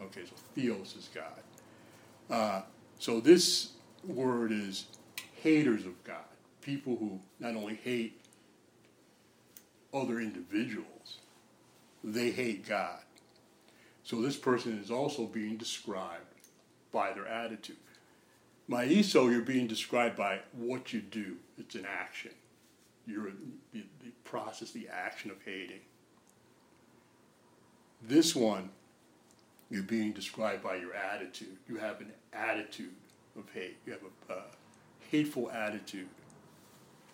Okay, 0.01 0.23
so 0.25 0.33
theos 0.55 0.95
is 0.97 1.09
God. 1.15 1.43
Uh, 2.31 2.63
so 2.99 3.21
this 3.21 3.71
word 4.07 4.53
is 4.53 4.87
haters 5.43 5.87
of 5.87 6.03
God, 6.05 6.25
people 6.63 6.97
who 6.97 7.21
not 7.41 7.57
only 7.57 7.77
hate 7.77 8.21
other 9.93 10.21
individuals, 10.21 11.19
they 12.05 12.31
hate 12.31 12.67
God. 12.67 13.01
So 14.03 14.23
this 14.23 14.37
person 14.37 14.79
is 14.83 14.91
also 14.91 15.27
being 15.27 15.57
described 15.57 16.25
by 16.93 17.13
their 17.13 17.27
attitude. 17.27 17.77
Maiso, 18.71 19.31
you're 19.31 19.41
being 19.41 19.67
described 19.67 20.17
by 20.17 20.41
what 20.53 20.93
you 20.93 21.01
do. 21.01 21.37
It's 21.59 21.75
an 21.75 21.87
action. 21.87 22.33
You're 23.07 23.33
the, 23.73 23.83
the 24.05 24.11
process, 24.25 24.71
the 24.71 24.89
action 24.89 25.31
of 25.31 25.39
hating. 25.45 25.81
This 28.03 28.37
one, 28.37 28.71
you're 29.71 29.83
being 29.83 30.13
described 30.13 30.63
by 30.63 30.77
your 30.77 30.95
attitude. 30.95 31.57
You 31.69 31.77
have 31.77 32.01
an 32.01 32.13
attitude 32.33 32.95
of 33.37 33.45
hate. 33.53 33.77
You 33.87 33.93
have 33.93 34.03
a, 34.03 34.33
a 34.33 34.43
hateful 35.11 35.51
attitude 35.51 36.09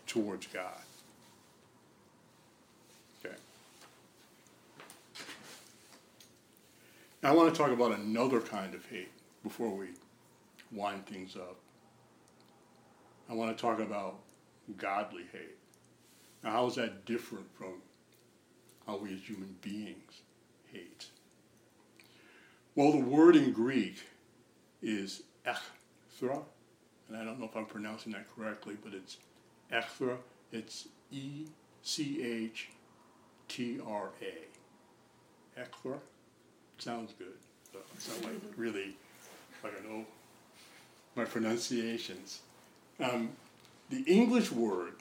towards 0.07 0.47
God. 0.49 0.83
Okay. 3.25 3.35
Now, 7.23 7.31
I 7.31 7.33
want 7.33 7.53
to 7.53 7.59
talk 7.59 7.71
about 7.71 7.93
another 7.93 8.41
kind 8.41 8.75
of 8.75 8.85
hate 8.87 9.13
before 9.43 9.71
we 9.71 9.89
wind 10.73 11.07
things 11.07 11.37
up. 11.37 11.57
I 13.31 13.35
want 13.35 13.57
to 13.57 13.61
talk 13.61 13.81
about 13.81 14.19
godly 14.77 15.25
hate. 15.33 15.57
Now, 16.43 16.51
how 16.51 16.67
is 16.67 16.75
that 16.75 17.07
different 17.07 17.47
from 17.57 17.75
how 18.87 18.99
we 18.99 19.15
as 19.15 19.21
human 19.21 19.57
beings 19.63 20.21
hate? 20.73 21.07
Well, 22.75 22.93
the 22.93 22.99
word 22.99 23.37
in 23.37 23.53
Greek 23.53 24.03
is 24.83 25.23
echthra, 25.47 26.43
and 27.09 27.17
I 27.17 27.25
don't 27.25 27.39
know 27.39 27.47
if 27.47 27.57
I'm 27.57 27.67
pronouncing 27.67 28.13
that 28.13 28.27
correctly, 28.35 28.77
but 28.83 28.95
it's 28.95 29.19
echthra. 29.73 30.17
It's 30.53 30.89
E 31.11 31.47
C 31.83 32.23
H 32.23 32.69
T 33.49 33.81
R 33.87 34.11
A. 34.23 35.61
Echthra. 35.61 35.99
Sounds 36.79 37.13
good. 37.19 37.35
So 37.73 37.79
it 37.79 38.03
sounds 38.03 38.25
like 38.25 38.35
really, 38.57 38.97
I 39.65 39.69
don't 39.69 39.89
know 39.91 40.05
my 41.17 41.25
pronunciations. 41.25 42.41
Um, 43.01 43.31
the 43.91 44.03
English 44.03 44.51
word 44.51 44.95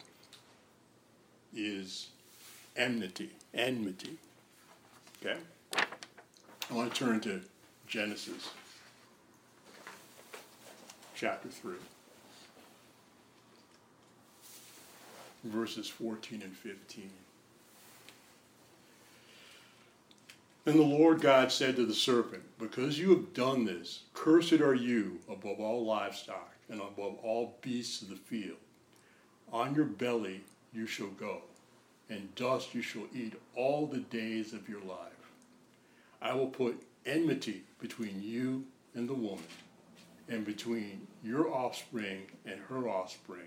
is 1.56 2.10
enmity. 2.76 3.30
Enmity. 3.54 4.18
Okay? 5.24 5.40
I 5.76 6.74
want 6.74 6.94
to 6.94 7.00
turn 7.00 7.20
to 7.22 7.42
Genesis 7.88 8.50
chapter 11.16 11.50
3, 11.50 11.74
verses 15.44 15.88
14 15.88 16.42
and 16.42 16.56
15. 16.56 17.10
Then 20.66 20.78
the 20.78 20.84
Lord 20.84 21.20
God 21.20 21.52
said 21.52 21.76
to 21.76 21.86
the 21.86 21.94
serpent, 21.94 22.44
Because 22.58 22.98
you 22.98 23.10
have 23.10 23.34
done 23.34 23.66
this, 23.66 24.04
cursed 24.14 24.54
are 24.54 24.74
you 24.74 25.20
above 25.30 25.60
all 25.60 25.86
livestock 25.86 26.54
and 26.70 26.80
above 26.80 27.18
all 27.22 27.58
beasts 27.62 28.02
of 28.02 28.10
the 28.10 28.16
field. 28.16 28.58
On 29.52 29.76
your 29.76 29.86
belly 29.86 30.42
you 30.74 30.88
shall 30.88 31.08
go, 31.08 31.42
and 32.10 32.34
dust 32.36 32.74
you 32.74 32.82
shall 32.82 33.08
eat 33.14 33.34
all 33.56 33.86
the 33.86 34.00
days 34.00 34.54
of 34.54 34.70
your 34.70 34.82
life. 34.82 35.12
I 36.22 36.34
will 36.34 36.48
put 36.48 36.82
enmity 37.06 37.64
between 37.80 38.24
you 38.24 38.64
and 38.96 39.10
the 39.10 39.14
woman, 39.14 39.44
and 40.30 40.46
between 40.46 41.06
your 41.24 41.54
offspring 41.54 42.24
and 42.46 42.60
her 42.70 42.88
offspring. 42.88 43.42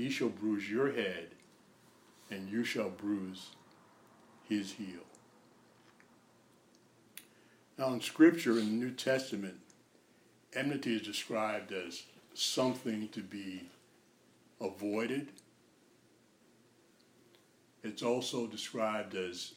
He 0.00 0.08
shall 0.08 0.30
bruise 0.30 0.70
your 0.70 0.92
head, 0.92 1.26
and 2.30 2.48
you 2.48 2.64
shall 2.64 2.88
bruise 2.88 3.50
his 4.48 4.72
heel. 4.72 5.04
Now, 7.76 7.92
in 7.92 8.00
Scripture, 8.00 8.52
in 8.52 8.64
the 8.64 8.86
New 8.86 8.92
Testament, 8.92 9.56
enmity 10.54 10.96
is 10.96 11.02
described 11.02 11.72
as 11.72 12.04
something 12.32 13.10
to 13.10 13.20
be 13.20 13.64
avoided. 14.58 15.28
It's 17.84 18.02
also 18.02 18.46
described 18.46 19.14
as 19.14 19.52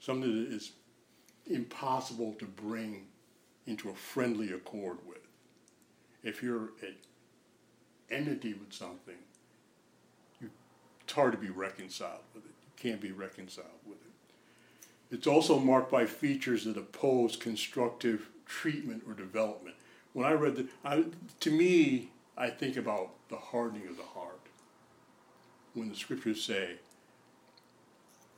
something 0.00 0.44
that 0.44 0.54
is 0.54 0.72
impossible 1.46 2.32
to 2.38 2.46
bring 2.46 3.08
into 3.66 3.90
a 3.90 3.94
friendly 3.94 4.52
accord 4.52 5.00
with. 5.06 5.18
If 6.22 6.42
you're 6.42 6.70
enmity 8.12 8.54
with 8.54 8.72
something, 8.72 9.16
you, 10.40 10.50
it's 11.02 11.12
hard 11.12 11.32
to 11.32 11.38
be 11.38 11.50
reconciled 11.50 12.24
with 12.34 12.44
it. 12.44 12.52
You 12.64 12.90
can't 12.90 13.00
be 13.00 13.12
reconciled 13.12 13.66
with 13.86 13.98
it. 13.98 15.14
It's 15.14 15.26
also 15.26 15.58
marked 15.58 15.90
by 15.90 16.06
features 16.06 16.64
that 16.64 16.76
oppose 16.76 17.36
constructive 17.36 18.28
treatment 18.46 19.02
or 19.06 19.14
development. 19.14 19.76
When 20.12 20.26
I 20.26 20.32
read 20.32 20.56
that, 20.56 21.40
to 21.40 21.50
me, 21.50 22.10
I 22.36 22.50
think 22.50 22.76
about 22.76 23.10
the 23.28 23.36
hardening 23.36 23.88
of 23.88 23.96
the 23.96 24.02
heart. 24.02 24.40
When 25.74 25.88
the 25.88 25.94
scriptures 25.94 26.42
say, 26.42 26.76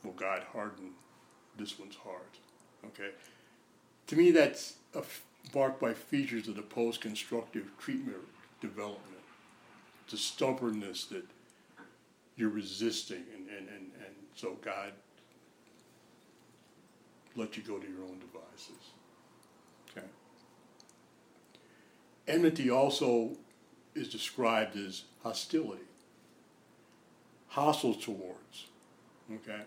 well, 0.03 0.15
God 0.15 0.43
hardened 0.53 0.93
this 1.57 1.79
one's 1.79 1.97
heart. 1.97 2.37
Okay, 2.87 3.11
to 4.09 4.17
me 4.17 4.31
that's 4.31 4.75
marked 5.55 5.81
by 5.81 5.95
features 5.95 6.47
that 6.47 6.59
oppose 6.59 6.99
constructive 6.99 7.71
treatment 7.79 8.17
or 8.17 8.67
development. 8.69 9.14
A 10.13 10.17
stubbornness 10.17 11.07
that 11.07 11.25
you're 12.37 12.49
resisting, 12.49 13.25
and, 13.35 13.49
and, 13.49 13.69
and, 13.69 13.91
and 14.07 14.15
so 14.37 14.57
God 14.65 14.93
let 17.35 17.57
you 17.57 17.65
go 17.65 17.79
to 17.79 17.87
your 17.89 18.03
own 18.03 18.21
devices. 18.21 18.93
Okay. 19.91 20.07
Enmity 22.29 22.71
also 22.71 23.31
is 23.97 24.09
described 24.09 24.77
as 24.77 25.03
hostility, 25.25 25.83
hostile 27.49 27.95
towards. 27.95 28.67
Okay. 29.33 29.63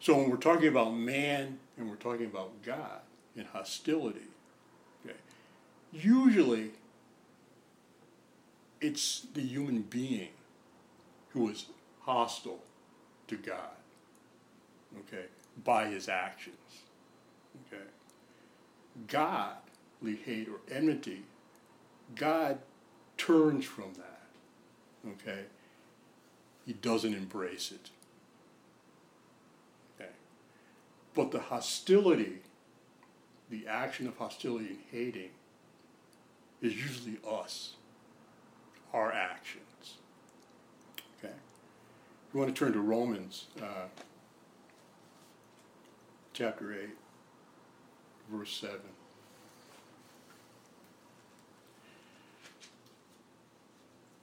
So 0.00 0.16
when 0.16 0.30
we're 0.30 0.36
talking 0.36 0.68
about 0.68 0.94
man 0.94 1.58
and 1.76 1.90
we're 1.90 1.96
talking 1.96 2.26
about 2.26 2.62
God 2.62 3.02
and 3.36 3.46
hostility, 3.46 4.28
okay, 5.04 5.16
usually 5.92 6.70
it's 8.82 9.26
the 9.32 9.40
human 9.40 9.82
being 9.82 10.28
who 11.30 11.48
is 11.48 11.66
hostile 12.00 12.58
to 13.28 13.36
God, 13.36 13.76
okay, 14.98 15.26
by 15.64 15.86
his 15.86 16.08
actions, 16.08 16.56
okay. 17.66 17.84
Godly 19.06 20.16
hate 20.16 20.48
or 20.48 20.60
enmity, 20.70 21.22
God 22.16 22.58
turns 23.16 23.64
from 23.64 23.94
that, 23.94 24.26
okay. 25.12 25.44
He 26.66 26.72
doesn't 26.72 27.14
embrace 27.14 27.70
it, 27.70 27.90
okay. 29.96 30.10
But 31.14 31.30
the 31.30 31.40
hostility, 31.40 32.40
the 33.48 33.66
action 33.68 34.08
of 34.08 34.16
hostility 34.16 34.66
and 34.66 34.78
hating, 34.90 35.30
is 36.60 36.74
usually 36.74 37.18
us, 37.28 37.76
our 38.92 39.12
actions. 39.12 39.94
Okay? 41.18 41.34
We 42.32 42.40
want 42.40 42.54
to 42.54 42.58
turn 42.58 42.72
to 42.72 42.80
Romans 42.80 43.46
uh, 43.60 43.86
chapter 46.32 46.74
8, 46.74 46.88
verse 48.30 48.52
7. 48.54 48.76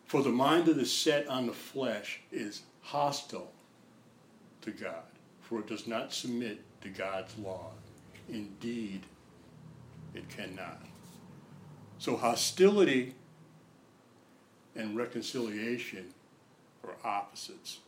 For 0.05 0.23
the 0.23 0.29
mind 0.29 0.65
that 0.65 0.77
is 0.77 0.91
set 0.91 1.27
on 1.27 1.45
the 1.45 1.53
flesh 1.53 2.21
is 2.31 2.63
hostile 2.81 3.51
to 4.61 4.71
God, 4.71 5.03
for 5.41 5.59
it 5.59 5.67
does 5.67 5.85
not 5.85 6.11
submit 6.11 6.61
to 6.81 6.89
God's 6.89 7.37
law. 7.37 7.67
Indeed, 8.27 9.03
it 10.15 10.27
cannot. 10.29 10.81
So 11.99 12.17
hostility 12.17 13.13
and 14.79 14.95
reconciliation 14.95 16.13
are 16.85 16.95
opposites. 17.03 17.79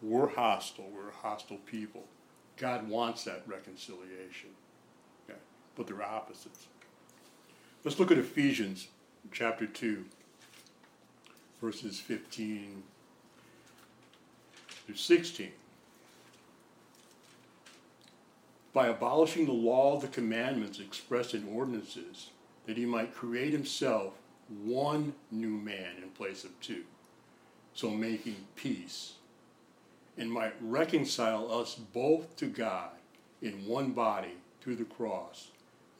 We're 0.00 0.28
hostile, 0.28 0.88
we're 0.94 1.08
a 1.08 1.12
hostile 1.12 1.58
people. 1.66 2.04
God 2.56 2.88
wants 2.88 3.24
that 3.24 3.42
reconciliation. 3.46 4.50
Okay? 5.28 5.38
But 5.74 5.88
they're 5.88 6.02
opposites. 6.02 6.68
Let's 7.84 7.98
look 7.98 8.12
at 8.12 8.18
Ephesians 8.18 8.88
chapter 9.32 9.66
2, 9.66 10.04
verses 11.60 11.98
15 11.98 12.84
through 14.86 14.94
16 14.94 15.50
by 18.72 18.86
abolishing 18.86 19.46
the 19.46 19.52
law 19.52 19.96
of 19.96 20.02
the 20.02 20.08
commandments 20.08 20.78
expressed 20.78 21.34
in 21.34 21.48
ordinances, 21.48 22.30
that 22.66 22.76
he 22.76 22.84
might 22.84 23.14
create 23.14 23.52
himself 23.52 24.14
one 24.64 25.14
new 25.30 25.56
man 25.56 25.96
in 26.02 26.08
place 26.10 26.44
of 26.44 26.60
two, 26.60 26.84
so 27.74 27.90
making 27.90 28.36
peace, 28.54 29.14
and 30.18 30.30
might 30.30 30.54
reconcile 30.60 31.52
us 31.52 31.74
both 31.74 32.36
to 32.36 32.46
God 32.46 32.90
in 33.42 33.66
one 33.66 33.92
body 33.92 34.34
through 34.60 34.76
the 34.76 34.84
cross, 34.84 35.48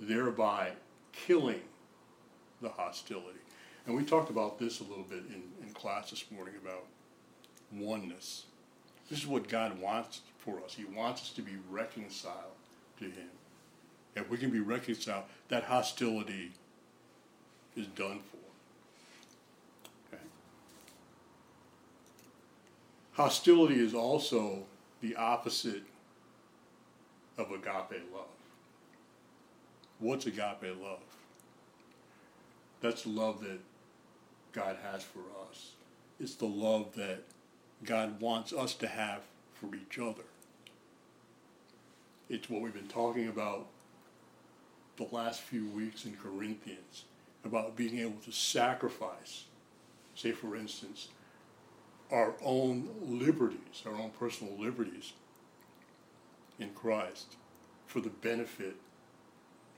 thereby 0.00 0.70
killing 1.12 1.62
the 2.60 2.68
hostility. 2.68 3.38
And 3.86 3.94
we 3.94 4.04
talked 4.04 4.30
about 4.30 4.58
this 4.58 4.80
a 4.80 4.84
little 4.84 5.04
bit 5.04 5.24
in, 5.28 5.42
in 5.66 5.72
class 5.74 6.10
this 6.10 6.24
morning 6.30 6.54
about 6.60 6.84
oneness. 7.72 8.46
This 9.08 9.20
is 9.20 9.26
what 9.26 9.48
God 9.48 9.80
wants 9.80 10.22
for 10.38 10.60
us. 10.64 10.74
He 10.74 10.84
wants 10.84 11.22
us 11.22 11.30
to 11.30 11.42
be 11.42 11.52
reconciled 11.70 12.34
to 12.98 13.04
him. 13.04 13.28
If 14.16 14.30
we 14.30 14.38
can 14.38 14.50
be 14.50 14.60
reconciled, 14.60 15.24
that 15.48 15.64
hostility 15.64 16.52
is 17.76 17.86
done 17.88 18.20
for. 18.30 20.14
Okay? 20.14 20.22
Hostility 23.12 23.78
is 23.78 23.92
also 23.92 24.64
the 25.02 25.14
opposite 25.16 25.82
of 27.36 27.50
agape 27.50 28.02
love. 28.12 28.26
What's 29.98 30.26
agape 30.26 30.74
love? 30.82 31.00
That's 32.80 33.02
the 33.02 33.10
love 33.10 33.40
that 33.42 33.58
God 34.52 34.76
has 34.90 35.02
for 35.02 35.20
us. 35.50 35.72
It's 36.18 36.34
the 36.34 36.46
love 36.46 36.94
that 36.96 37.22
God 37.84 38.18
wants 38.20 38.54
us 38.54 38.74
to 38.76 38.86
have 38.86 39.20
for 39.54 39.74
each 39.74 39.98
other. 39.98 40.22
It's 42.30 42.48
what 42.48 42.62
we've 42.62 42.72
been 42.72 42.88
talking 42.88 43.28
about 43.28 43.66
the 44.96 45.06
last 45.12 45.40
few 45.40 45.66
weeks 45.68 46.04
in 46.04 46.16
Corinthians 46.16 47.04
about 47.44 47.76
being 47.76 47.98
able 47.98 48.20
to 48.24 48.32
sacrifice, 48.32 49.44
say, 50.14 50.32
for 50.32 50.56
instance, 50.56 51.08
our 52.10 52.34
own 52.42 52.88
liberties, 53.02 53.82
our 53.84 53.94
own 53.94 54.10
personal 54.10 54.56
liberties 54.58 55.12
in 56.58 56.70
Christ 56.70 57.36
for 57.86 58.00
the 58.00 58.10
benefit 58.10 58.76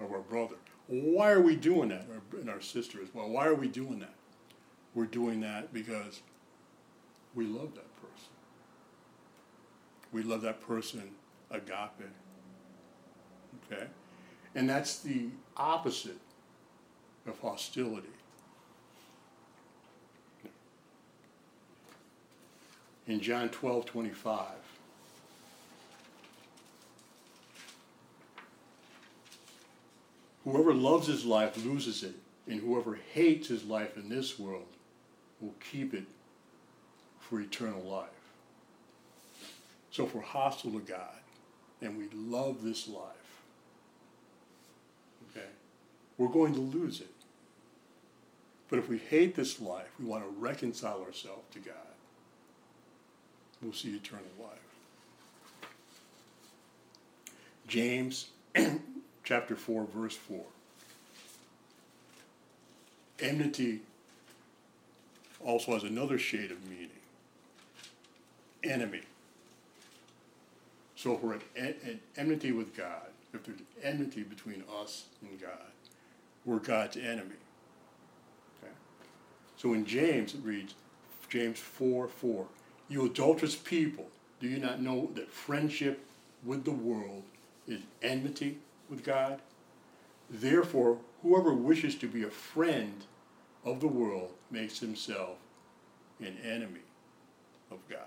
of 0.00 0.12
our 0.12 0.20
brother. 0.20 0.56
Why 0.86 1.30
are 1.32 1.40
we 1.40 1.56
doing 1.56 1.90
that? 1.90 2.06
And 2.32 2.48
our 2.48 2.60
sister 2.60 3.02
as 3.02 3.12
well. 3.12 3.28
Why 3.28 3.46
are 3.46 3.54
we 3.54 3.68
doing 3.68 3.98
that? 4.00 4.14
We're 4.94 5.06
doing 5.06 5.40
that 5.40 5.72
because 5.72 6.20
we 7.34 7.46
love 7.46 7.74
that 7.74 7.94
person. 7.96 8.30
We 10.12 10.22
love 10.22 10.42
that 10.42 10.66
person 10.66 11.10
agape. 11.50 12.08
Okay? 13.70 13.86
And 14.54 14.68
that's 14.68 15.00
the 15.00 15.28
opposite 15.56 16.18
of 17.26 17.38
hostility. 17.40 18.08
In 23.06 23.20
John 23.20 23.48
12 23.48 23.86
25, 23.86 24.46
whoever 30.44 30.74
loves 30.74 31.06
his 31.06 31.24
life 31.24 31.56
loses 31.64 32.02
it, 32.02 32.14
and 32.46 32.60
whoever 32.60 32.98
hates 33.14 33.48
his 33.48 33.64
life 33.64 33.96
in 33.96 34.08
this 34.08 34.38
world 34.38 34.66
will 35.40 35.54
keep 35.70 35.94
it 35.94 36.04
for 37.18 37.40
eternal 37.40 37.82
life. 37.82 38.08
So 39.90 40.04
if 40.04 40.14
we're 40.14 40.22
hostile 40.22 40.72
to 40.72 40.80
God 40.80 41.16
and 41.80 41.96
we 41.96 42.08
love 42.14 42.62
this 42.62 42.88
life, 42.88 43.17
we're 46.18 46.28
going 46.28 46.52
to 46.54 46.60
lose 46.60 47.00
it. 47.00 47.08
But 48.68 48.78
if 48.78 48.88
we 48.88 48.98
hate 48.98 49.34
this 49.34 49.60
life, 49.60 49.88
we 49.98 50.04
want 50.04 50.24
to 50.24 50.30
reconcile 50.38 51.00
ourselves 51.02 51.44
to 51.52 51.58
God, 51.60 51.74
we'll 53.62 53.72
see 53.72 53.94
eternal 53.94 54.26
life. 54.38 54.58
James 57.66 58.26
chapter 59.24 59.56
4, 59.56 59.86
verse 59.86 60.16
4. 60.16 60.40
Enmity 63.20 63.80
also 65.44 65.72
has 65.72 65.82
another 65.82 66.18
shade 66.18 66.50
of 66.50 66.62
meaning 66.68 66.90
enemy. 68.64 69.00
So 70.96 71.14
if 71.14 71.22
we're 71.22 71.34
at, 71.34 71.42
at 71.56 71.96
enmity 72.16 72.52
with 72.52 72.76
God, 72.76 73.06
if 73.32 73.44
there's 73.44 73.58
enmity 73.82 74.22
between 74.22 74.64
us 74.80 75.04
and 75.22 75.40
God, 75.40 75.70
we're 76.48 76.58
God's 76.58 76.96
enemy. 76.96 77.36
Okay? 78.58 78.72
So 79.58 79.74
in 79.74 79.84
James, 79.84 80.34
it 80.34 80.40
reads, 80.42 80.74
James 81.28 81.58
4 81.58 82.08
4, 82.08 82.46
You 82.88 83.04
adulterous 83.04 83.54
people, 83.54 84.08
do 84.40 84.48
you 84.48 84.58
not 84.58 84.80
know 84.80 85.10
that 85.14 85.30
friendship 85.30 86.06
with 86.42 86.64
the 86.64 86.70
world 86.70 87.22
is 87.66 87.82
enmity 88.02 88.58
with 88.88 89.04
God? 89.04 89.40
Therefore, 90.30 90.98
whoever 91.22 91.52
wishes 91.52 91.94
to 91.96 92.08
be 92.08 92.22
a 92.22 92.30
friend 92.30 93.04
of 93.64 93.80
the 93.80 93.88
world 93.88 94.32
makes 94.50 94.78
himself 94.78 95.36
an 96.18 96.38
enemy 96.42 96.80
of 97.70 97.78
God. 97.90 98.00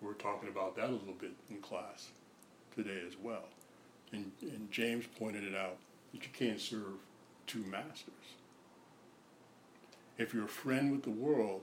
We're 0.00 0.12
talking 0.12 0.48
about 0.48 0.76
that 0.76 0.90
a 0.90 0.92
little 0.92 1.14
bit 1.14 1.32
in 1.50 1.56
class 1.58 2.10
today 2.76 3.00
as 3.04 3.14
well. 3.20 3.44
And, 4.12 4.30
and 4.42 4.70
James 4.70 5.06
pointed 5.18 5.42
it 5.42 5.56
out 5.56 5.78
that 6.12 6.22
you 6.22 6.28
can't 6.32 6.60
serve 6.60 6.98
two 7.46 7.60
masters. 7.60 8.14
If 10.18 10.32
you're 10.32 10.44
a 10.44 10.48
friend 10.48 10.92
with 10.92 11.02
the 11.02 11.10
world, 11.10 11.62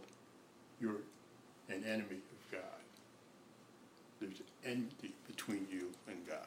you're 0.79 1.01
an 1.69 1.83
enemy 1.83 2.17
of 2.31 2.51
God. 2.51 2.61
There's 4.19 4.41
enmity 4.65 5.13
between 5.27 5.67
you 5.71 5.89
and 6.07 6.17
God. 6.27 6.37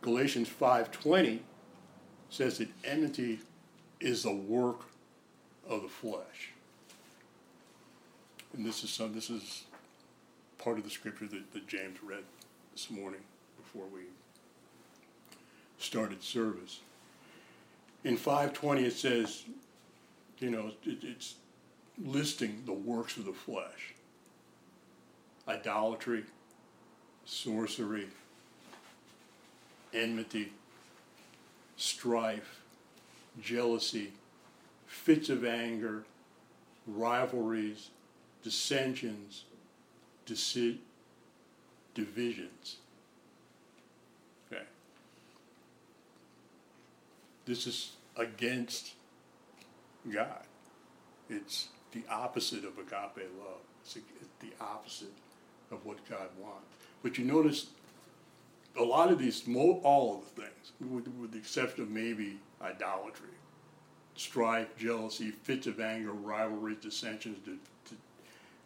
Galatians 0.00 0.48
5:20 0.48 1.42
says 2.30 2.58
that 2.58 2.68
enmity 2.84 3.40
is 4.00 4.22
the 4.22 4.32
work 4.32 4.86
of 5.68 5.82
the 5.82 5.88
flesh. 5.88 6.52
And 8.52 8.64
this 8.64 8.82
is 8.82 8.90
some 8.90 9.12
this 9.12 9.28
is 9.28 9.64
part 10.56 10.78
of 10.78 10.84
the 10.84 10.90
scripture 10.90 11.26
that, 11.26 11.52
that 11.52 11.66
James 11.66 12.02
read 12.02 12.24
this 12.78 12.90
morning 12.90 13.22
before 13.56 13.86
we 13.92 14.02
started 15.78 16.22
service. 16.22 16.78
in 18.04 18.16
520 18.16 18.84
it 18.84 18.92
says, 18.92 19.42
you 20.38 20.48
know, 20.48 20.70
it, 20.86 20.98
it's 21.02 21.34
listing 22.00 22.62
the 22.66 22.72
works 22.72 23.16
of 23.16 23.24
the 23.24 23.32
flesh 23.32 23.94
idolatry, 25.48 26.22
sorcery, 27.24 28.06
enmity, 29.92 30.52
strife, 31.76 32.60
jealousy, 33.42 34.12
fits 34.86 35.28
of 35.28 35.44
anger, 35.44 36.04
rivalries, 36.86 37.90
dissensions, 38.44 39.46
deci- 40.28 40.78
divisions. 41.98 42.76
Okay. 44.46 44.62
This 47.44 47.66
is 47.66 47.90
against 48.16 48.92
God. 50.12 50.44
It's 51.28 51.68
the 51.90 52.02
opposite 52.08 52.64
of 52.64 52.78
agape 52.78 53.28
love. 53.36 53.64
It's 53.82 53.98
the 54.40 54.52
opposite 54.60 55.12
of 55.72 55.84
what 55.84 56.08
God 56.08 56.28
wants. 56.40 56.66
But 57.02 57.18
you 57.18 57.24
notice 57.24 57.66
a 58.78 58.82
lot 58.82 59.10
of 59.10 59.18
these, 59.18 59.42
all 59.48 60.18
of 60.18 60.36
the 60.36 60.42
things, 60.42 60.72
with, 60.80 61.32
the 61.32 61.38
exception 61.38 61.82
of 61.82 61.90
maybe 61.90 62.38
idolatry, 62.62 63.34
strife, 64.14 64.68
jealousy, 64.78 65.32
fits 65.32 65.66
of 65.66 65.80
anger, 65.80 66.12
rivalries, 66.12 66.78
dissensions, 66.80 67.38
di- 67.44 67.52
di- 67.90 67.96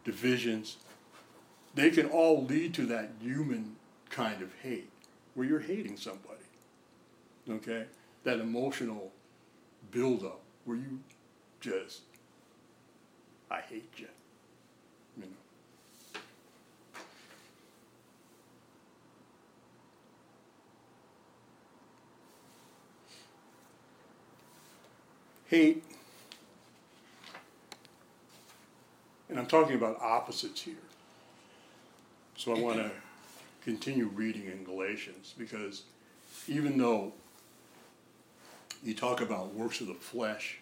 divisions, 0.03 0.77
they 1.73 1.89
can 1.89 2.05
all 2.07 2.43
lead 2.43 2.73
to 2.75 2.85
that 2.85 3.11
human 3.19 3.75
kind 4.09 4.41
of 4.41 4.51
hate, 4.61 4.89
where 5.33 5.47
you're 5.47 5.59
hating 5.59 5.97
somebody. 5.97 6.43
Okay? 7.49 7.85
That 8.23 8.39
emotional 8.39 9.11
buildup, 9.91 10.39
where 10.65 10.77
you 10.77 10.99
just, 11.59 12.01
I 13.49 13.61
hate 13.61 13.89
you. 13.97 14.07
You 15.17 15.23
know. 15.23 15.29
Hate, 25.47 25.83
and 29.29 29.37
I'm 29.37 29.45
talking 29.45 29.75
about 29.75 29.99
opposites 30.01 30.61
here. 30.61 30.75
So 32.43 32.53
I 32.53 32.59
want 32.59 32.75
to 32.75 32.91
continue 33.63 34.07
reading 34.07 34.47
in 34.47 34.65
Galatians 34.65 35.33
because 35.37 35.83
even 36.49 36.77
though 36.77 37.13
you 38.83 38.93
talk 38.93 39.21
about 39.21 39.53
works 39.53 39.79
of 39.79 39.87
the 39.87 39.93
flesh, 39.93 40.57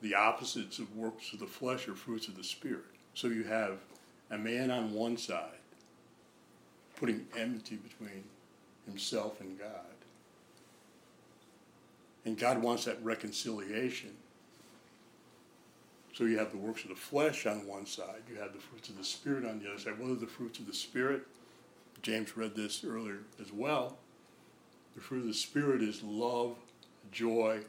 the 0.00 0.14
opposites 0.14 0.78
of 0.78 0.94
works 0.96 1.32
of 1.32 1.40
the 1.40 1.46
flesh 1.48 1.88
are 1.88 1.96
fruits 1.96 2.28
of 2.28 2.36
the 2.36 2.44
Spirit. 2.44 2.84
So 3.14 3.26
you 3.26 3.42
have 3.42 3.78
a 4.30 4.38
man 4.38 4.70
on 4.70 4.94
one 4.94 5.16
side 5.16 5.58
putting 6.94 7.26
enmity 7.36 7.74
between 7.74 8.22
himself 8.86 9.40
and 9.40 9.58
God. 9.58 9.68
And 12.24 12.38
God 12.38 12.62
wants 12.62 12.84
that 12.84 13.02
reconciliation. 13.02 14.12
So 16.14 16.24
you 16.24 16.38
have 16.38 16.52
the 16.52 16.58
works 16.58 16.84
of 16.84 16.90
the 16.90 16.94
flesh 16.94 17.44
on 17.44 17.66
one 17.66 17.86
side, 17.86 18.22
you 18.30 18.36
have 18.36 18.52
the 18.52 18.60
fruits 18.60 18.88
of 18.88 18.96
the 18.96 19.04
Spirit 19.04 19.44
on 19.44 19.58
the 19.58 19.68
other 19.68 19.80
side. 19.80 19.98
What 19.98 20.10
are 20.10 20.14
the 20.14 20.28
fruits 20.28 20.60
of 20.60 20.66
the 20.66 20.72
Spirit? 20.72 21.22
James 22.02 22.36
read 22.36 22.54
this 22.54 22.84
earlier 22.84 23.18
as 23.40 23.52
well. 23.52 23.98
The 24.94 25.00
fruit 25.00 25.22
of 25.22 25.26
the 25.26 25.34
Spirit 25.34 25.82
is 25.82 26.04
love, 26.04 26.56
joy, 27.10 27.62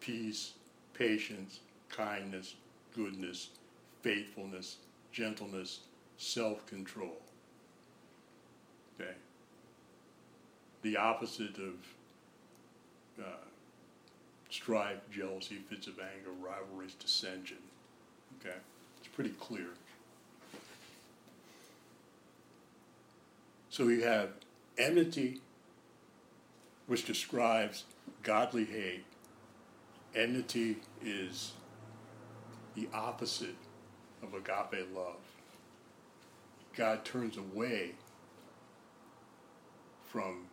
peace, 0.00 0.54
patience, 0.94 1.60
kindness, 1.90 2.54
goodness, 2.96 3.50
faithfulness, 4.00 4.76
gentleness, 5.12 5.80
self 6.16 6.64
control. 6.66 7.20
Okay? 8.98 9.12
The 10.80 10.96
opposite 10.96 11.58
of 11.58 11.74
uh, 13.22 13.44
strife, 14.48 15.00
jealousy, 15.12 15.56
fits 15.68 15.86
of 15.86 15.98
anger, 15.98 16.30
rivalries, 16.40 16.94
dissension. 16.94 17.58
Okay? 18.40 18.56
It's 18.98 19.08
pretty 19.08 19.30
clear. 19.30 19.66
So 23.68 23.88
you 23.88 24.02
have 24.02 24.30
enmity, 24.78 25.40
which 26.86 27.06
describes 27.06 27.84
godly 28.22 28.64
hate. 28.64 29.04
Enmity 30.14 30.76
is 31.04 31.52
the 32.74 32.88
opposite 32.92 33.56
of 34.22 34.34
agape 34.34 34.86
love. 34.94 35.16
God 36.76 37.04
turns 37.04 37.36
away 37.36 37.92
from 40.08 40.46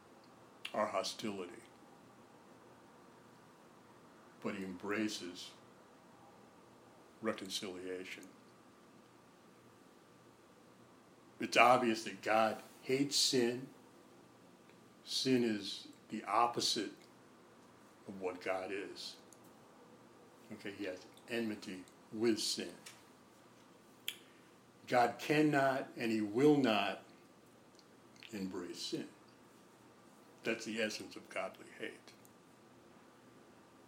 our 0.73 0.85
hostility, 0.85 1.51
but 4.43 4.55
He 4.55 4.63
embraces 4.63 5.49
reconciliation. 7.21 8.23
It's 11.39 11.57
obvious 11.57 12.03
that 12.03 12.21
God 12.21 12.57
hates 12.81 13.15
sin. 13.15 13.67
Sin 15.05 15.43
is 15.43 15.87
the 16.09 16.23
opposite 16.27 16.91
of 18.07 18.21
what 18.21 18.43
God 18.43 18.71
is. 18.71 19.15
Okay, 20.53 20.73
he 20.77 20.85
has 20.85 20.97
enmity 21.29 21.79
with 22.13 22.39
sin. 22.39 22.69
God 24.87 25.15
cannot 25.19 25.87
and 25.97 26.11
he 26.11 26.21
will 26.21 26.57
not 26.57 27.01
embrace 28.33 28.81
sin. 28.81 29.05
That's 30.43 30.65
the 30.65 30.81
essence 30.81 31.15
of 31.15 31.27
godly 31.29 31.65
hate. 31.79 31.91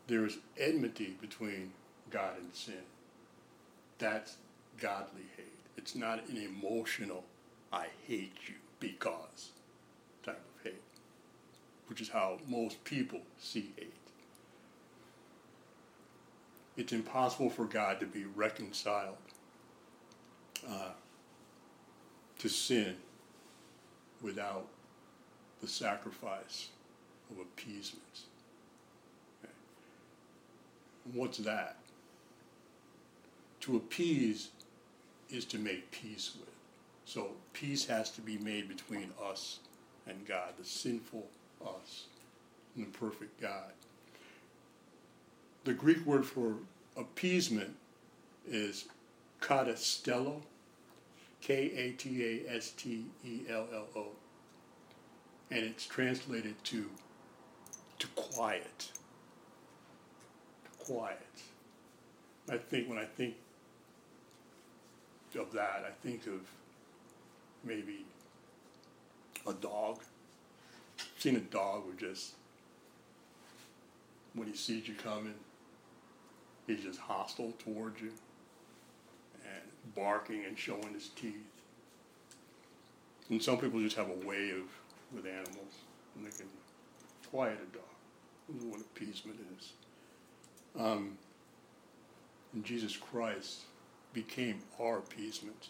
There 0.07 0.25
is 0.25 0.37
enmity 0.57 1.15
between 1.21 1.71
God 2.09 2.37
and 2.37 2.53
sin. 2.53 2.83
That's 3.99 4.37
godly 4.79 5.23
hate. 5.37 5.45
It's 5.77 5.93
not 5.93 6.27
an 6.29 6.37
emotional, 6.37 7.23
I 7.71 7.87
hate 8.07 8.33
you 8.47 8.55
because 8.79 9.51
type 10.23 10.41
of 10.57 10.63
hate, 10.63 10.81
which 11.87 12.01
is 12.01 12.09
how 12.09 12.39
most 12.47 12.83
people 12.85 13.19
see 13.37 13.71
hate. 13.77 13.93
It's 16.77 16.93
impossible 16.93 17.49
for 17.49 17.65
God 17.65 17.99
to 17.99 18.05
be 18.05 18.23
reconciled 18.23 19.17
uh, 20.67 20.91
to 22.39 22.49
sin 22.49 22.95
without 24.21 24.65
the 25.61 25.67
sacrifice 25.67 26.69
of 27.29 27.39
appeasement. 27.39 28.21
Okay. 29.43 29.53
What's 31.13 31.39
that? 31.39 31.75
To 33.61 33.75
appease 33.77 34.49
is 35.29 35.45
to 35.45 35.57
make 35.57 35.91
peace 35.91 36.31
with. 36.39 36.49
So 37.05 37.31
peace 37.53 37.85
has 37.87 38.11
to 38.11 38.21
be 38.21 38.37
made 38.37 38.67
between 38.67 39.11
us 39.23 39.59
and 40.07 40.27
God, 40.27 40.53
the 40.57 40.65
sinful 40.65 41.27
us 41.61 42.05
and 42.75 42.85
the 42.85 42.97
perfect 42.97 43.39
God. 43.41 43.73
The 45.65 45.73
Greek 45.73 46.05
word 46.05 46.25
for 46.25 46.55
appeasement 46.95 47.75
is 48.47 48.85
katastello, 49.41 50.41
K 51.41 51.71
A 51.75 51.91
T 51.91 52.23
A 52.47 52.55
S 52.55 52.71
T 52.71 53.05
E 53.25 53.41
L 53.49 53.67
L 53.73 53.87
O. 53.95 54.07
And 55.51 55.63
it's 55.63 55.85
translated 55.85 56.55
to 56.65 56.89
to 57.99 58.07
quiet. 58.15 58.91
To 60.63 60.85
quiet. 60.85 61.17
I 62.49 62.57
think 62.57 62.89
when 62.89 62.97
I 62.97 63.05
think 63.05 63.35
of 65.35 65.51
that, 65.53 65.85
I 65.85 65.91
think 66.07 66.27
of 66.27 66.41
maybe 67.63 68.05
a 69.47 69.53
dog. 69.53 70.01
Seen 71.17 71.35
a 71.35 71.39
dog 71.39 71.83
who 71.85 71.93
just 71.93 72.33
when 74.33 74.47
he 74.47 74.55
sees 74.55 74.87
you 74.87 74.93
coming, 74.95 75.33
he's 76.67 76.83
just 76.83 76.99
hostile 76.99 77.53
towards 77.59 78.01
you 78.01 78.11
and 79.43 79.95
barking 79.95 80.45
and 80.45 80.57
showing 80.57 80.93
his 80.93 81.09
teeth. 81.09 81.35
And 83.29 83.41
some 83.41 83.57
people 83.57 83.79
just 83.79 83.95
have 83.95 84.09
a 84.09 84.27
way 84.27 84.51
of 84.51 84.63
with 85.13 85.25
animals, 85.25 85.73
and 86.15 86.25
they 86.25 86.31
can 86.31 86.47
quiet 87.29 87.57
a 87.61 87.75
dog. 87.75 87.83
This 88.47 88.63
is 88.63 88.65
what 88.65 88.81
appeasement 88.81 89.39
is. 89.57 89.73
Um, 90.79 91.17
and 92.53 92.63
Jesus 92.63 92.95
Christ 92.95 93.61
became 94.13 94.59
our 94.79 94.99
appeasement. 94.99 95.69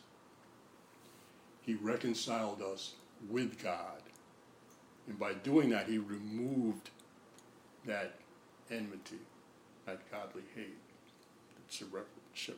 He 1.62 1.75
reconciled 1.75 2.62
us 2.62 2.93
with 3.30 3.62
God. 3.62 4.02
And 5.08 5.19
by 5.19 5.34
doing 5.34 5.69
that, 5.69 5.88
he 5.88 5.97
removed 5.97 6.89
that 7.86 8.15
enmity, 8.71 9.19
that 9.86 9.99
godly 10.12 10.43
hate 10.56 10.78
that's 11.56 11.84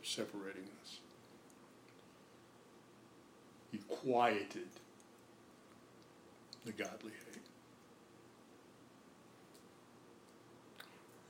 separating 0.04 0.68
us. 0.82 1.00
He 3.72 3.78
quieted 3.80 4.70
the 6.66 6.72
godly 6.72 7.12
hate. 7.12 7.42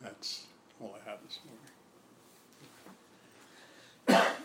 That's 0.02 0.46
all 0.80 0.96
I 1.00 1.10
have 1.10 1.20
this 1.24 1.40
morning. 4.08 4.38